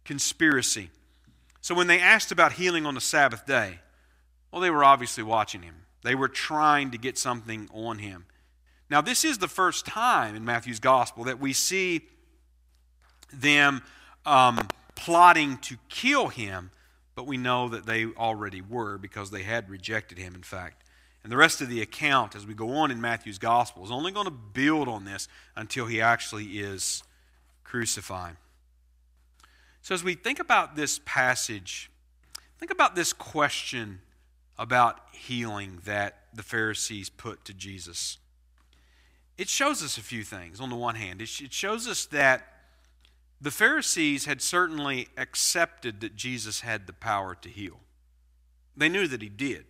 conspiracy. 0.04 0.90
So 1.60 1.74
when 1.74 1.86
they 1.86 2.00
asked 2.00 2.32
about 2.32 2.52
healing 2.52 2.86
on 2.86 2.94
the 2.94 3.00
Sabbath 3.00 3.46
day, 3.46 3.80
well, 4.50 4.60
they 4.60 4.70
were 4.70 4.84
obviously 4.84 5.22
watching 5.22 5.62
him. 5.62 5.86
They 6.02 6.14
were 6.14 6.28
trying 6.28 6.90
to 6.92 6.98
get 6.98 7.18
something 7.18 7.68
on 7.72 7.98
him. 7.98 8.24
Now, 8.88 9.00
this 9.00 9.24
is 9.24 9.38
the 9.38 9.48
first 9.48 9.86
time 9.86 10.34
in 10.34 10.44
Matthew's 10.44 10.80
gospel 10.80 11.24
that 11.24 11.38
we 11.38 11.52
see 11.52 12.00
them 13.32 13.82
um, 14.26 14.66
plotting 14.96 15.58
to 15.58 15.76
kill 15.88 16.28
him, 16.28 16.70
but 17.14 17.26
we 17.26 17.36
know 17.36 17.68
that 17.68 17.86
they 17.86 18.06
already 18.06 18.60
were 18.60 18.98
because 18.98 19.30
they 19.30 19.42
had 19.42 19.70
rejected 19.70 20.18
him, 20.18 20.34
in 20.34 20.42
fact. 20.42 20.84
And 21.22 21.30
the 21.30 21.36
rest 21.36 21.60
of 21.60 21.68
the 21.68 21.82
account, 21.82 22.34
as 22.34 22.46
we 22.46 22.54
go 22.54 22.72
on 22.76 22.90
in 22.90 23.00
Matthew's 23.00 23.38
gospel, 23.38 23.84
is 23.84 23.90
only 23.90 24.10
going 24.10 24.24
to 24.24 24.30
build 24.32 24.88
on 24.88 25.04
this 25.04 25.28
until 25.54 25.86
he 25.86 26.00
actually 26.00 26.58
is 26.58 27.02
crucified. 27.62 28.36
So, 29.82 29.94
as 29.94 30.04
we 30.04 30.14
think 30.14 30.38
about 30.38 30.76
this 30.76 31.00
passage, 31.04 31.90
think 32.58 32.70
about 32.70 32.94
this 32.94 33.12
question 33.12 34.00
about 34.58 35.00
healing 35.12 35.80
that 35.84 36.24
the 36.34 36.42
Pharisees 36.42 37.08
put 37.08 37.44
to 37.46 37.54
Jesus. 37.54 38.18
It 39.38 39.48
shows 39.48 39.82
us 39.82 39.96
a 39.96 40.02
few 40.02 40.22
things. 40.22 40.60
On 40.60 40.68
the 40.68 40.76
one 40.76 40.96
hand, 40.96 41.22
it 41.22 41.28
shows 41.28 41.88
us 41.88 42.04
that 42.06 42.46
the 43.40 43.50
Pharisees 43.50 44.26
had 44.26 44.42
certainly 44.42 45.08
accepted 45.16 46.02
that 46.02 46.14
Jesus 46.14 46.60
had 46.60 46.86
the 46.86 46.92
power 46.92 47.34
to 47.36 47.48
heal, 47.48 47.80
they 48.76 48.88
knew 48.88 49.06
that 49.08 49.22
he 49.22 49.28
did. 49.28 49.64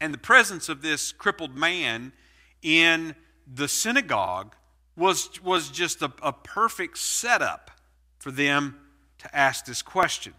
And 0.00 0.12
the 0.12 0.18
presence 0.18 0.68
of 0.68 0.82
this 0.82 1.12
crippled 1.12 1.56
man 1.56 2.12
in 2.60 3.14
the 3.46 3.68
synagogue 3.68 4.54
was, 4.96 5.42
was 5.42 5.70
just 5.70 6.02
a, 6.02 6.12
a 6.22 6.32
perfect 6.32 6.98
setup 6.98 7.70
for 8.18 8.30
them 8.30 8.83
to 9.24 9.36
ask 9.36 9.64
this 9.64 9.82
question. 9.82 10.34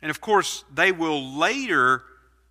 And 0.00 0.10
of 0.10 0.20
course, 0.20 0.64
they 0.72 0.92
will 0.92 1.22
later 1.22 2.02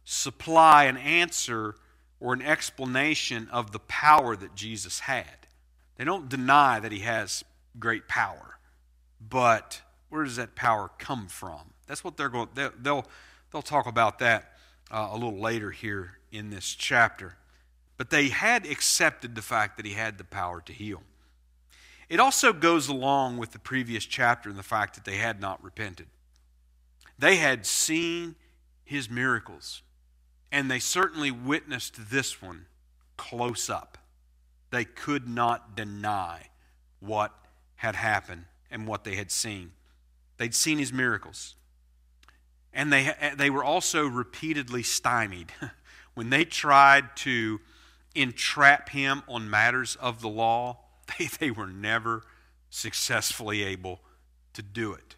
supply 0.04 0.86
an 0.86 0.98
answer 0.98 1.76
or 2.20 2.34
an 2.34 2.42
explanation 2.42 3.48
of 3.52 3.72
the 3.72 3.80
power 3.80 4.36
that 4.36 4.56
Jesus 4.56 5.00
had. 5.00 5.48
They 5.98 6.04
don't 6.04 6.30
deny 6.30 6.80
that 6.80 6.92
he 6.92 7.00
has 7.00 7.44
great 7.80 8.08
power, 8.08 8.60
but 9.20 9.82
where 10.10 10.24
does 10.24 10.36
that 10.36 10.56
power 10.56 10.90
come 10.98 11.28
from? 11.28 11.74
That's 11.88 12.04
what 12.04 12.18
they're 12.18 12.30
going. 12.30 12.50
They'll 12.54 13.06
they'll, 13.52 13.62
talk 13.62 13.88
about 13.88 14.20
that 14.20 14.54
uh, 14.92 15.10
a 15.12 15.14
little 15.16 15.40
later 15.40 15.72
here 15.72 16.20
in 16.32 16.52
this 16.52 16.76
chapter. 16.76 17.36
But 17.98 18.12
they 18.12 18.30
had 18.30 18.68
accepted 18.68 19.34
the 19.34 19.42
fact 19.42 19.78
that 19.78 19.86
he 19.86 19.94
had 19.94 20.20
the 20.20 20.24
power 20.24 20.62
to 20.62 20.74
heal. 20.74 21.02
It 22.10 22.20
also 22.20 22.54
goes 22.54 22.88
along 22.88 23.38
with 23.38 23.52
the 23.52 23.60
previous 23.60 24.06
chapter 24.06 24.50
and 24.50 24.58
the 24.58 24.64
fact 24.64 24.96
that 24.96 25.04
they 25.04 25.18
had 25.18 25.42
not 25.42 25.64
repented. 25.64 26.08
They 27.20 27.38
had 27.38 27.66
seen 27.66 28.36
his 28.86 29.10
miracles, 29.10 29.82
and 30.52 30.72
they 30.72 30.80
certainly 30.80 31.32
witnessed 31.32 32.10
this 32.10 32.42
one 32.42 32.68
close 33.18 33.70
up. 33.70 33.98
They 34.70 34.86
could 34.86 35.28
not 35.28 35.76
deny 35.76 36.50
what 37.00 37.34
had 37.76 37.96
happened 37.96 38.46
and 38.72 38.88
what 38.88 39.04
they 39.04 39.16
had 39.16 39.32
seen. 39.32 39.72
They'd 40.38 40.56
seen 40.56 40.78
his 40.78 40.94
miracles. 40.94 41.56
And 42.74 42.94
they, 42.94 43.14
they 43.36 43.50
were 43.50 43.64
also 43.64 44.06
repeatedly 44.06 44.84
stymied. 44.84 45.52
when 46.14 46.30
they 46.30 46.46
tried 46.46 47.16
to 47.18 47.60
entrap 48.16 48.90
him 48.90 49.24
on 49.28 49.50
matters 49.50 49.96
of 49.98 50.22
the 50.22 50.30
law, 50.30 50.80
they, 51.20 51.26
they 51.40 51.52
were 51.52 51.68
never 51.68 52.24
successfully 52.70 53.64
able 53.64 54.00
to 54.54 54.62
do 54.62 54.94
it. 54.94 55.16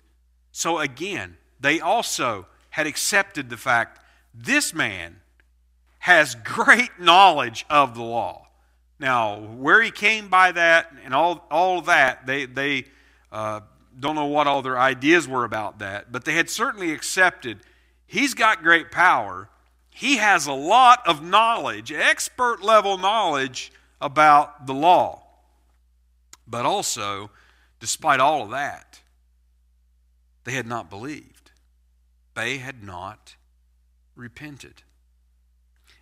So 0.51 0.79
again, 0.79 1.37
they 1.59 1.79
also 1.79 2.47
had 2.71 2.87
accepted 2.87 3.49
the 3.49 3.57
fact 3.57 4.03
this 4.33 4.73
man 4.73 5.17
has 5.99 6.35
great 6.35 6.99
knowledge 6.99 7.65
of 7.69 7.95
the 7.95 8.03
law. 8.03 8.47
Now, 8.99 9.39
where 9.39 9.81
he 9.81 9.91
came 9.91 10.27
by 10.27 10.51
that 10.51 10.91
and 11.03 11.13
all, 11.13 11.45
all 11.49 11.81
that, 11.83 12.25
they, 12.25 12.45
they 12.45 12.85
uh, 13.31 13.61
don't 13.99 14.15
know 14.15 14.25
what 14.25 14.47
all 14.47 14.61
their 14.61 14.77
ideas 14.77 15.27
were 15.27 15.45
about 15.45 15.79
that, 15.79 16.11
but 16.11 16.25
they 16.25 16.33
had 16.33 16.49
certainly 16.49 16.91
accepted 16.91 17.59
he's 18.05 18.33
got 18.33 18.61
great 18.61 18.91
power 18.91 19.49
he 19.99 20.15
has 20.15 20.47
a 20.47 20.53
lot 20.53 21.05
of 21.05 21.21
knowledge, 21.21 21.91
expert 21.91 22.63
level 22.63 22.97
knowledge 22.97 23.69
about 23.99 24.65
the 24.65 24.73
law. 24.73 25.21
But 26.49 26.65
also, 26.65 27.29
despite 27.79 28.19
all 28.19 28.43
of 28.43 28.49
that, 28.51 29.01
they 30.43 30.53
had 30.53 30.67
not 30.67 30.89
believed. 30.89 31.51
They 32.33 32.57
had 32.57 32.83
not 32.83 33.35
repented. 34.15 34.81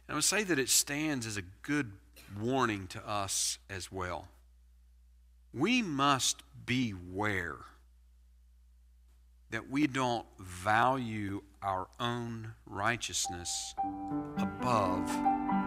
And 0.08 0.14
I 0.14 0.16
would 0.16 0.24
say 0.24 0.44
that 0.44 0.60
it 0.60 0.70
stands 0.70 1.26
as 1.26 1.36
a 1.36 1.42
good 1.62 1.92
warning 2.40 2.88
to 2.88 3.08
us 3.08 3.58
as 3.70 3.92
well. 3.92 4.30
We 5.54 5.82
must 5.82 6.44
beware 6.66 7.58
that 9.50 9.70
we 9.70 9.88
don't 9.88 10.26
value 10.40 11.42
our 11.62 11.88
own 12.00 12.54
righteousness 12.66 13.74
above 14.38 15.08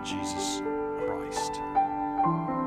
Jesus 0.05 0.61
Christ. 1.07 2.60